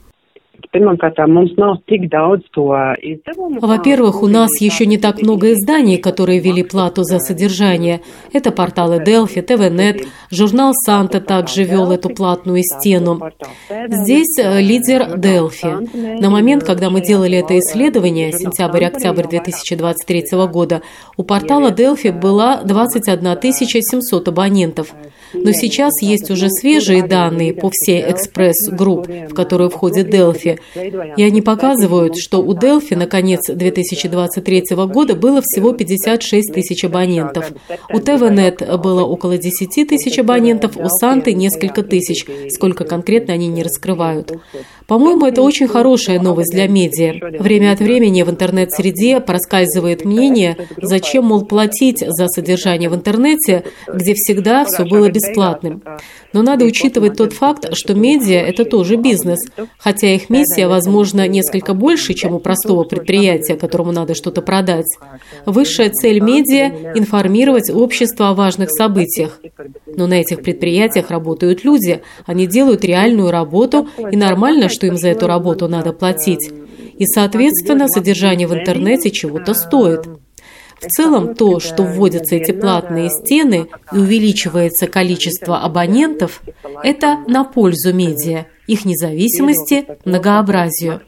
Во-первых, 3.61 4.23
у 4.23 4.29
нас 4.29 4.61
еще 4.61 4.87
не 4.87 4.99
так 4.99 5.21
много 5.21 5.53
изданий, 5.53 5.99
которые 5.99 6.39
ввели 6.39 6.63
плату 6.63 7.03
за 7.03 7.19
содержание. 7.19 8.03
Это 8.33 8.53
порталы 8.53 9.03
Delphi, 9.03 9.43
ТВНет, 9.43 10.07
журнал 10.31 10.73
Санта 10.75 11.21
также 11.21 11.65
вел 11.65 11.91
эту 11.91 12.11
платную 12.11 12.63
стену. 12.63 13.21
Здесь 13.89 14.39
э, 14.39 14.61
лидер 14.61 15.17
Delphi. 15.17 16.21
На 16.21 16.31
момент, 16.31 16.63
когда 16.63 16.89
мы 16.89 17.01
делали 17.01 17.39
это 17.39 17.59
исследование, 17.59 18.31
сентябрь-октябрь 18.33 19.27
2023 19.27 20.25
года, 20.53 20.83
у 21.17 21.25
портала 21.25 21.71
Delphi 21.71 22.13
была 22.13 22.63
21 22.63 23.43
700 23.43 24.29
абонентов. 24.29 24.95
Но 25.33 25.53
сейчас 25.53 26.01
есть 26.03 26.31
уже 26.31 26.51
свежие 26.51 27.07
данные 27.07 27.55
по 27.55 27.71
всей 27.71 28.03
экспресс-групп, 28.11 29.09
в 29.09 29.35
которую 29.35 29.71
входит 29.71 30.13
Delphi, 30.13 30.59
и 31.17 31.23
они 31.23 31.43
показывают, 31.43 32.17
что 32.17 32.43
у 32.43 32.55
Delphi 32.55 32.97
на 32.97 33.07
конец 33.07 33.41
2023 33.49 34.65
года 34.87 35.15
было 35.15 35.41
всего 35.43 35.73
56 35.73 36.53
тысяч 36.53 36.85
абонентов. 36.85 37.53
У 37.93 37.99
TVNet 37.99 38.79
было 38.79 39.05
около 39.05 39.39
10 39.39 39.89
тысяч 39.89 40.19
абонентов, 40.19 40.77
у 40.77 40.89
Санты 40.89 41.33
несколько 41.33 41.83
тысяч, 41.83 42.27
сколько 42.51 42.85
конкретно 42.85 43.35
они 43.35 43.49
не 43.49 43.63
раскрывают. 43.63 44.33
По-моему, 44.87 45.27
это 45.27 45.43
очень 45.43 45.69
хорошая 45.69 46.21
новость 46.21 46.51
для 46.51 46.67
медиа. 46.67 47.15
Время 47.39 47.73
от 47.73 47.79
времени 47.79 48.23
в 48.23 48.31
интернет-среде 48.31 49.21
проскальзывает 49.21 50.05
мнение, 50.05 50.57
зачем, 50.83 51.27
мол, 51.27 51.45
платить 51.45 52.01
за 52.01 52.27
содержание 52.27 52.89
в 52.89 52.95
интернете, 52.97 53.65
где 53.87 54.15
всегда 54.15 54.65
все 54.65 54.85
было 54.85 55.09
бесплатным. 55.21 55.83
Но 56.33 56.43
надо 56.43 56.65
учитывать 56.65 57.17
тот 57.17 57.33
факт, 57.33 57.67
что 57.75 57.95
медиа– 57.95 58.39
это 58.47 58.65
тоже 58.65 58.97
бизнес, 58.97 59.41
хотя 59.79 60.15
их 60.15 60.31
миссия, 60.31 60.67
возможно, 60.67 61.27
несколько 61.29 61.75
больше, 61.75 62.15
чем 62.15 62.35
у 62.35 62.39
простого 62.39 62.85
предприятия, 62.85 63.57
которому 63.57 63.93
надо 63.93 64.15
что-то 64.15 64.43
продать. 64.43 64.87
Высшая 65.47 65.91
цель 65.91 66.21
медиа– 66.21 66.93
информировать 66.95 67.71
общество 67.71 68.31
о 68.31 68.35
важных 68.35 68.71
событиях. 68.71 69.41
Но 69.87 70.07
на 70.07 70.15
этих 70.15 70.43
предприятиях 70.43 71.11
работают 71.11 71.65
люди, 71.65 72.03
они 72.27 72.47
делают 72.47 72.85
реальную 72.85 73.31
работу, 73.31 73.89
и 74.11 74.17
нормально, 74.17 74.69
что 74.69 74.87
им 74.87 74.97
за 74.97 75.09
эту 75.09 75.27
работу 75.27 75.69
надо 75.69 75.93
платить. 75.93 76.51
И, 76.99 77.07
соответственно, 77.07 77.89
содержание 77.89 78.47
в 78.47 78.55
интернете 78.55 79.11
чего-то 79.11 79.55
стоит. 79.55 80.03
В 80.81 80.87
целом, 80.87 81.35
то, 81.35 81.61
что 81.61 81.83
вводятся 81.83 82.37
эти 82.37 82.53
платные 82.53 83.11
стены 83.11 83.67
и 83.93 83.99
увеличивается 83.99 84.87
количество 84.87 85.59
абонентов, 85.59 86.43
это 86.83 87.19
на 87.29 87.45
пользу 87.45 87.95
медиа, 87.95 88.47
их 88.67 88.85
независимости, 88.87 89.85
многообразию. 90.05 91.01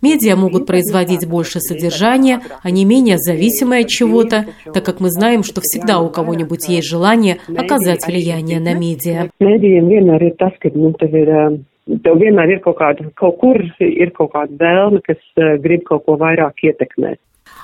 Медиа 0.00 0.36
могут 0.36 0.66
производить 0.66 1.28
больше 1.28 1.60
содержания, 1.60 2.40
а 2.62 2.70
не 2.70 2.84
менее 2.84 3.18
зависимые 3.18 3.82
от 3.82 3.88
чего-то, 3.88 4.46
так 4.72 4.84
как 4.84 5.00
мы 5.00 5.10
знаем, 5.10 5.42
что 5.42 5.60
всегда 5.60 6.00
у 6.00 6.08
кого-нибудь 6.08 6.68
есть 6.68 6.88
желание 6.88 7.38
оказать 7.54 8.06
влияние 8.06 8.60
на 8.60 8.74
медиа. 8.74 9.28
tev 11.82 12.14
vienmēr 12.14 12.50
ir 12.54 12.60
kaut 12.62 12.78
kāda, 12.78 13.10
kaut 13.18 13.40
kur 13.40 13.58
ir 13.82 14.12
kaut 14.14 14.30
kāda 14.36 14.54
vēlme, 14.60 15.00
kas 15.02 15.18
grib 15.64 15.82
kaut 15.88 16.04
ko 16.06 16.14
vairāk 16.20 16.62
ietekmēt. 16.62 17.18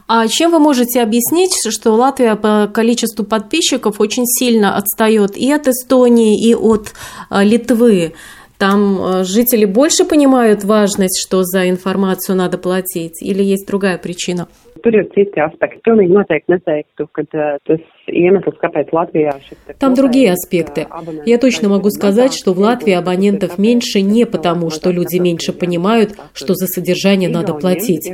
А 0.09 0.27
чем 0.27 0.53
вы 0.53 0.59
можете 0.59 1.03
объяснить, 1.03 1.55
что 1.69 1.93
Латвия 1.93 2.35
по 2.35 2.67
количеству 2.73 3.25
подписчиков 3.25 4.01
очень 4.01 4.25
сильно 4.25 4.75
отстает 4.75 5.37
и 5.37 5.53
от 5.53 5.69
Эстонии, 5.69 6.43
и 6.43 6.55
от 6.55 6.95
Литвы? 7.31 8.15
Там 8.57 9.01
э, 9.01 9.25
жители 9.25 9.67
больше 9.67 10.05
понимают 10.05 10.65
важность, 10.65 11.21
что 11.21 11.45
за 11.45 11.69
информацию 11.69 12.37
надо 12.37 12.59
платить, 12.59 13.23
или 13.23 13.43
есть 13.43 13.67
другая 13.67 13.99
причина? 13.99 14.49
Tur 14.83 14.95
ir 14.95 15.07
citi 15.15 15.43
aspekti. 15.43 15.81
Pilnīgi 15.87 16.15
noteikti 16.15 16.53
neteiktu, 16.55 17.07
ka 17.13 17.25
tas 17.31 17.83
iemesls, 18.09 18.59
kāpēc 18.61 18.91
šis... 18.91 19.57
Там 19.79 19.95
другие 19.95 20.33
аспекты. 20.33 20.87
Я 21.27 21.39
точно 21.39 21.69
могу 21.69 21.91
сказать, 21.91 22.33
что 22.35 22.53
в 22.53 22.59
Латвии 22.59 22.93
абонентов 22.93 23.59
меньше 23.59 24.01
не 24.01 24.27
потому, 24.27 24.71
что 24.71 24.91
люди 24.91 25.19
меньше 25.19 25.53
понимают, 25.53 26.15
что 26.33 26.55
за 26.55 26.67
содержание 26.67 27.29
надо 27.29 27.55
платить. 27.55 28.13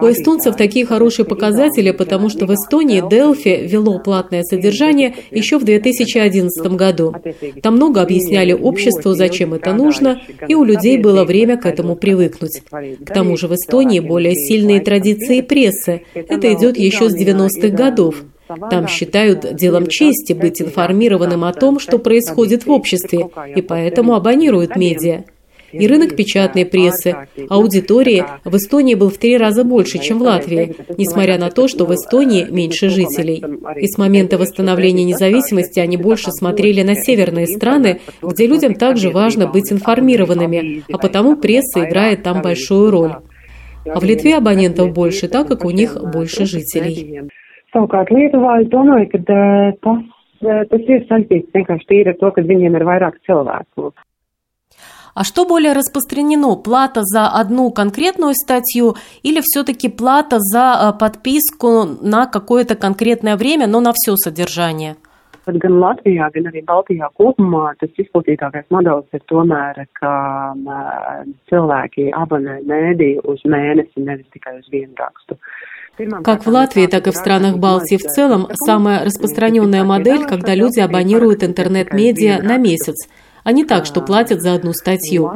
У 0.00 0.06
эстонцев 0.06 0.56
такие 0.56 0.86
хорошие 0.86 1.26
показатели, 1.26 1.90
потому 1.90 2.28
что 2.28 2.46
в 2.46 2.54
Эстонии 2.54 3.02
Delphi 3.02 3.66
вело 3.66 3.98
платное 3.98 4.42
содержание 4.42 5.14
еще 5.30 5.58
в 5.58 5.64
2011 5.64 6.66
году. 6.72 7.14
Там 7.62 7.74
много 7.74 8.02
объясняли 8.02 8.52
обществу, 8.52 9.12
зачем 9.12 9.54
это 9.54 9.72
нужно, 9.72 10.20
и 10.48 10.54
у 10.54 10.64
людей 10.64 10.98
было 10.98 11.24
время 11.24 11.56
к 11.56 11.66
этому 11.66 11.96
привыкнуть. 11.96 12.62
К 12.70 13.12
тому 13.12 13.36
же 13.36 13.48
в 13.48 13.54
Эстонии 13.54 14.00
более 14.00 14.34
сильные 14.34 14.80
традиции 14.80 15.40
прессы. 15.40 15.99
Это 16.14 16.52
идет 16.54 16.76
еще 16.76 17.08
с 17.08 17.16
90-х 17.16 17.68
годов. 17.68 18.24
Там 18.70 18.88
считают 18.88 19.54
делом 19.54 19.86
чести 19.86 20.32
быть 20.32 20.60
информированным 20.60 21.44
о 21.44 21.52
том, 21.52 21.78
что 21.78 21.98
происходит 21.98 22.66
в 22.66 22.70
обществе, 22.70 23.28
и 23.54 23.62
поэтому 23.62 24.14
абонируют 24.14 24.76
медиа. 24.76 25.24
И 25.72 25.86
рынок 25.86 26.16
печатной 26.16 26.66
прессы, 26.66 27.14
аудитории 27.48 28.24
в 28.44 28.56
Эстонии 28.56 28.94
был 28.94 29.10
в 29.10 29.18
три 29.18 29.36
раза 29.36 29.64
больше, 29.64 29.98
чем 29.98 30.18
в 30.18 30.22
Латвии, 30.22 30.74
несмотря 30.98 31.38
на 31.38 31.50
то, 31.50 31.68
что 31.68 31.86
в 31.86 31.94
Эстонии 31.94 32.46
меньше 32.50 32.88
жителей. 32.88 33.42
И 33.76 33.86
с 33.86 33.96
момента 33.96 34.36
восстановления 34.36 35.04
независимости 35.04 35.78
они 35.78 35.96
больше 35.96 36.32
смотрели 36.32 36.82
на 36.82 36.96
северные 36.96 37.46
страны, 37.46 38.00
где 38.20 38.46
людям 38.46 38.74
также 38.74 39.10
важно 39.10 39.46
быть 39.46 39.72
информированными, 39.72 40.82
а 40.92 40.98
потому 40.98 41.36
пресса 41.36 41.84
играет 41.84 42.22
там 42.22 42.42
большую 42.42 42.90
роль. 42.90 43.14
А 43.86 43.98
в 43.98 44.04
Литве 44.04 44.36
абонентов 44.36 44.92
больше, 44.92 45.28
так 45.28 45.48
как 45.48 45.64
у 45.64 45.70
них 45.70 45.96
больше 46.12 46.44
жителей. 46.44 47.30
Savukārt 47.70 48.10
Lietuvā 48.10 48.60
es 48.64 48.68
domāju, 48.70 49.06
ka 49.12 49.18
tas, 49.78 50.00
tas 50.42 50.88
ir 50.90 51.04
saistīts 51.06 51.54
vienkārši 51.54 51.86
tīri 51.86 52.10
ar 52.10 52.16
to, 52.18 52.30
ka 52.34 52.42
viņiem 52.42 52.74
ir 52.74 52.84
vairāk 52.88 53.20
cilvēku. 53.28 53.92
А 55.12 55.24
что 55.24 55.44
более 55.44 55.72
распространено, 55.72 56.56
плата 56.56 57.00
за 57.02 57.28
одну 57.28 57.70
конкретную 57.70 58.34
статью 58.34 58.94
или 59.22 59.40
все-таки 59.42 59.88
плата 59.88 60.36
за 60.38 60.96
подписку 60.98 61.84
на 62.00 62.26
какое-то 62.26 62.76
конкретное 62.76 63.36
время, 63.36 63.66
но 63.66 63.80
на 63.80 63.92
все 63.92 64.16
содержание? 64.16 64.96
Gan 65.58 65.78
Latvijā, 65.82 66.28
gan 66.34 66.50
arī 66.50 66.62
Baltijā 66.66 67.08
kopumā 67.18 67.72
tas 67.80 67.90
izplatītākais 67.98 68.68
modelis 68.70 69.16
ir 69.16 69.24
tomēr, 69.32 69.82
ka 69.98 70.12
cilvēki 71.50 72.10
abonē 72.14 72.60
mēdī 72.68 73.16
uz 73.24 73.42
mēnesi, 73.44 74.04
nevis 74.06 74.28
tikai 74.34 74.58
uz 74.60 74.70
vienu 74.70 74.94
rakstu. 74.98 75.38
Как 76.24 76.46
в 76.46 76.48
Латвии, 76.48 76.86
так 76.86 77.08
и 77.08 77.10
в 77.10 77.14
странах 77.14 77.58
Балтии 77.58 77.96
в 77.96 78.02
целом, 78.02 78.46
самая 78.54 79.04
распространенная 79.04 79.84
модель, 79.84 80.24
когда 80.26 80.54
люди 80.54 80.80
абонируют 80.80 81.42
интернет-медиа 81.42 82.40
на 82.42 82.56
месяц– 82.56 83.08
а 83.44 83.52
не 83.52 83.64
так, 83.64 83.86
что 83.86 84.00
платят 84.00 84.40
за 84.40 84.54
одну 84.54 84.72
статью. 84.72 85.30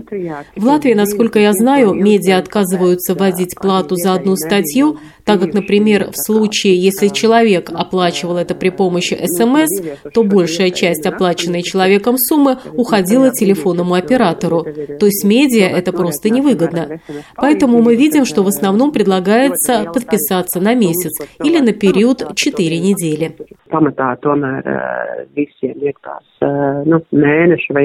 В 0.57 0.65
Латвии, 0.65 0.95
насколько 0.95 1.39
я 1.39 1.53
знаю, 1.53 1.95
медиа 1.95 2.39
отказываются 2.39 3.15
вводить 3.15 3.55
плату 3.55 3.97
за 3.97 4.15
одну 4.15 4.37
статью, 4.37 4.99
так 5.25 5.41
как, 5.41 5.55
например, 5.55 6.11
в 6.11 6.17
случае, 6.17 6.77
если 6.77 7.09
человек 7.09 7.71
оплачивал 7.73 8.37
это 8.37 8.55
при 8.55 8.69
помощи 8.69 9.19
СМС, 9.25 9.71
то 10.13 10.23
большая 10.23 10.71
часть 10.71 11.07
оплаченной 11.07 11.63
человеком 11.63 12.19
суммы 12.19 12.59
уходила 12.75 13.31
телефонному 13.31 13.95
оператору. 13.95 14.65
То 14.99 15.07
есть 15.07 15.25
медиа 15.25 15.67
это 15.67 15.93
просто 15.93 16.29
невыгодно. 16.29 17.01
Поэтому 17.37 17.81
мы 17.81 17.97
видим, 17.97 18.25
что 18.27 18.43
в 18.43 18.49
основном 18.49 18.93
предлагается 18.93 19.85
подписаться 19.85 20.61
на 20.61 20.75
месяц 20.75 21.13
или 21.43 21.59
на 21.59 21.73
период 21.73 22.35
4 22.35 22.79
недели. 22.79 23.33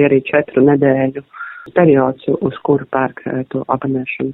Arī 0.10 0.22
četru 0.26 0.66
nedēļu 0.66 1.24
periods, 1.78 2.28
uz 2.42 2.62
kuru 2.66 2.90
pērk 2.90 3.24
to 3.54 3.64
abonēšanu. 3.70 4.34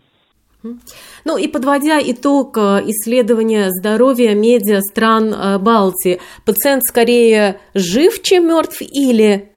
Ну 1.26 1.38
и 1.38 1.48
подводя 1.48 2.00
итог 2.02 2.58
э, 2.58 2.82
исследования 2.88 3.70
здоровья 3.70 4.34
медиа 4.34 4.82
стран 4.82 5.34
э, 5.34 5.60
Балтии, 5.60 6.20
пациент 6.44 6.84
скорее 6.84 7.60
жив, 7.76 8.22
чем 8.24 8.48
мертв 8.48 8.82
или 8.82 9.55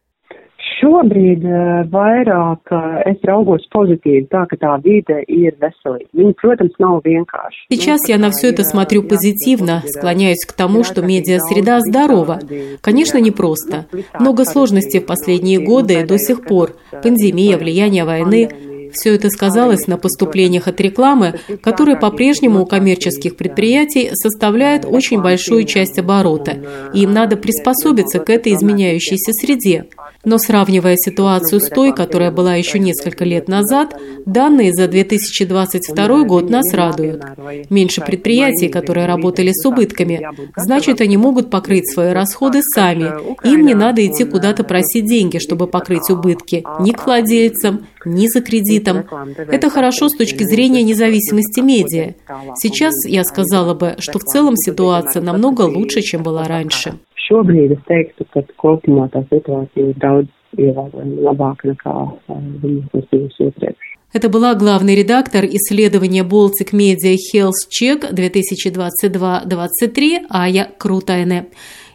Šobrīd 0.78 1.42
vairāk 1.90 2.70
es 3.10 3.18
raugos 3.26 3.64
pozitīvi, 3.74 4.28
tā 4.30 4.44
ka 4.50 4.58
tā 4.60 4.76
vide 4.84 5.24
ir 5.26 5.56
veselīga. 5.58 6.06
Viņa, 6.14 6.34
protams, 6.38 6.76
nav 6.78 7.00
vienkārši. 7.02 7.66
Сейчас 7.72 8.08
я 8.08 8.18
на 8.18 8.30
все 8.30 8.50
это 8.50 8.62
смотрю 8.62 9.02
позитивно, 9.02 9.82
склоняюсь 9.86 10.44
к 10.46 10.52
тому, 10.52 10.84
что 10.84 11.02
медиа-среда 11.02 11.80
здорова. 11.80 12.38
Конечно, 12.80 13.18
непросто. 13.18 13.86
Много 14.20 14.44
сложностей 14.44 15.00
в 15.00 15.06
последние 15.06 15.58
годы 15.58 16.00
и 16.00 16.04
до 16.04 16.18
сих 16.18 16.44
пор. 16.44 16.76
Пандемия, 17.02 17.58
влияние 17.58 18.04
войны. 18.04 18.48
Все 18.92 19.14
это 19.14 19.28
сказалось 19.30 19.86
на 19.86 19.98
поступлениях 19.98 20.66
от 20.66 20.80
рекламы, 20.80 21.34
которые 21.62 21.96
по-прежнему 21.98 22.62
у 22.62 22.66
коммерческих 22.66 23.36
предприятий 23.36 24.10
составляют 24.14 24.86
очень 24.86 25.20
большую 25.20 25.64
часть 25.64 25.98
оборота, 25.98 26.56
и 26.94 27.02
им 27.02 27.12
надо 27.12 27.36
приспособиться 27.36 28.18
к 28.18 28.30
этой 28.30 28.54
изменяющейся 28.54 29.32
среде. 29.32 29.84
Но 30.24 30.36
сравнивая 30.38 30.96
ситуацию 30.96 31.60
с 31.60 31.68
той, 31.68 31.94
которая 31.94 32.32
была 32.32 32.56
еще 32.56 32.80
несколько 32.80 33.24
лет 33.24 33.46
назад, 33.46 33.94
данные 34.26 34.72
за 34.74 34.88
2022 34.88 36.24
год 36.24 36.50
нас 36.50 36.74
радуют. 36.74 37.22
Меньше 37.70 38.00
предприятий, 38.00 38.68
которые 38.68 39.06
работали 39.06 39.52
с 39.52 39.64
убытками, 39.64 40.28
значит, 40.56 41.00
они 41.00 41.16
могут 41.16 41.50
покрыть 41.50 41.90
свои 41.90 42.12
расходы 42.12 42.62
сами. 42.62 43.12
Им 43.46 43.64
не 43.64 43.74
надо 43.74 44.04
идти 44.04 44.24
куда-то 44.24 44.64
просить 44.64 45.06
деньги, 45.06 45.38
чтобы 45.38 45.68
покрыть 45.68 46.10
убытки 46.10 46.64
ни 46.80 46.90
к 46.90 47.06
владельцам, 47.06 47.86
ни 48.04 48.26
за 48.26 48.40
кредитом. 48.40 49.04
Это 49.36 49.70
хорошо 49.70 50.08
с 50.08 50.16
точки 50.16 50.42
зрения 50.42 50.82
независимости 50.82 51.60
медиа. 51.60 52.14
Сейчас 52.56 52.94
я 53.06 53.22
сказала 53.22 53.74
бы, 53.74 53.94
что 53.98 54.18
в 54.18 54.24
целом 54.24 54.56
ситуация 54.56 55.22
намного 55.22 55.62
лучше, 55.62 56.00
чем 56.02 56.24
была 56.24 56.44
раньше. 56.48 56.98
Šobrīd 57.28 57.76
es 57.76 57.82
teiktu, 57.84 58.24
ka 58.32 58.40
kopumā 58.56 59.10
tā 59.12 59.20
situācija 59.28 59.90
ir 59.90 59.96
daudz 60.00 60.30
ievērojami 60.56 61.18
labāka 61.26 61.68
nekā 61.68 61.92
viņa 62.32 62.88
būs 62.92 63.06
bijusi 63.12 63.40
iepriekš. 63.50 63.84
Это 64.14 64.30
была 64.30 64.54
главный 64.54 64.94
редактор 64.94 65.44
исследования 65.44 66.24
Baltic 66.24 66.72
Media 66.72 67.14
Health 67.14 67.68
Check 67.68 68.10
2022-23 68.10 70.26
Ая 70.30 70.70
Крутайне. 70.78 71.48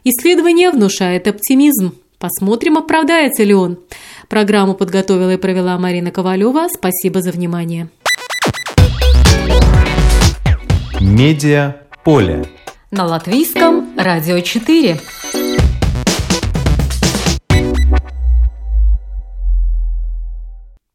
Исследование 0.03 0.69
внушает 0.69 1.27
оптимизм. 1.27 1.95
Посмотрим, 2.19 2.77
оправдается 2.77 3.43
ли 3.43 3.55
он. 3.55 3.79
Программу 4.29 4.75
подготовила 4.75 5.33
и 5.33 5.37
провела 5.37 5.79
Марина 5.79 6.11
Ковалева. 6.11 6.67
Спасибо 6.69 7.21
за 7.21 7.31
внимание. 7.31 7.89
Медиа 11.01 11.77
поле. 12.05 12.45
На 12.91 13.05
латвийском 13.05 13.95
радио 13.97 14.39
4. 14.39 14.99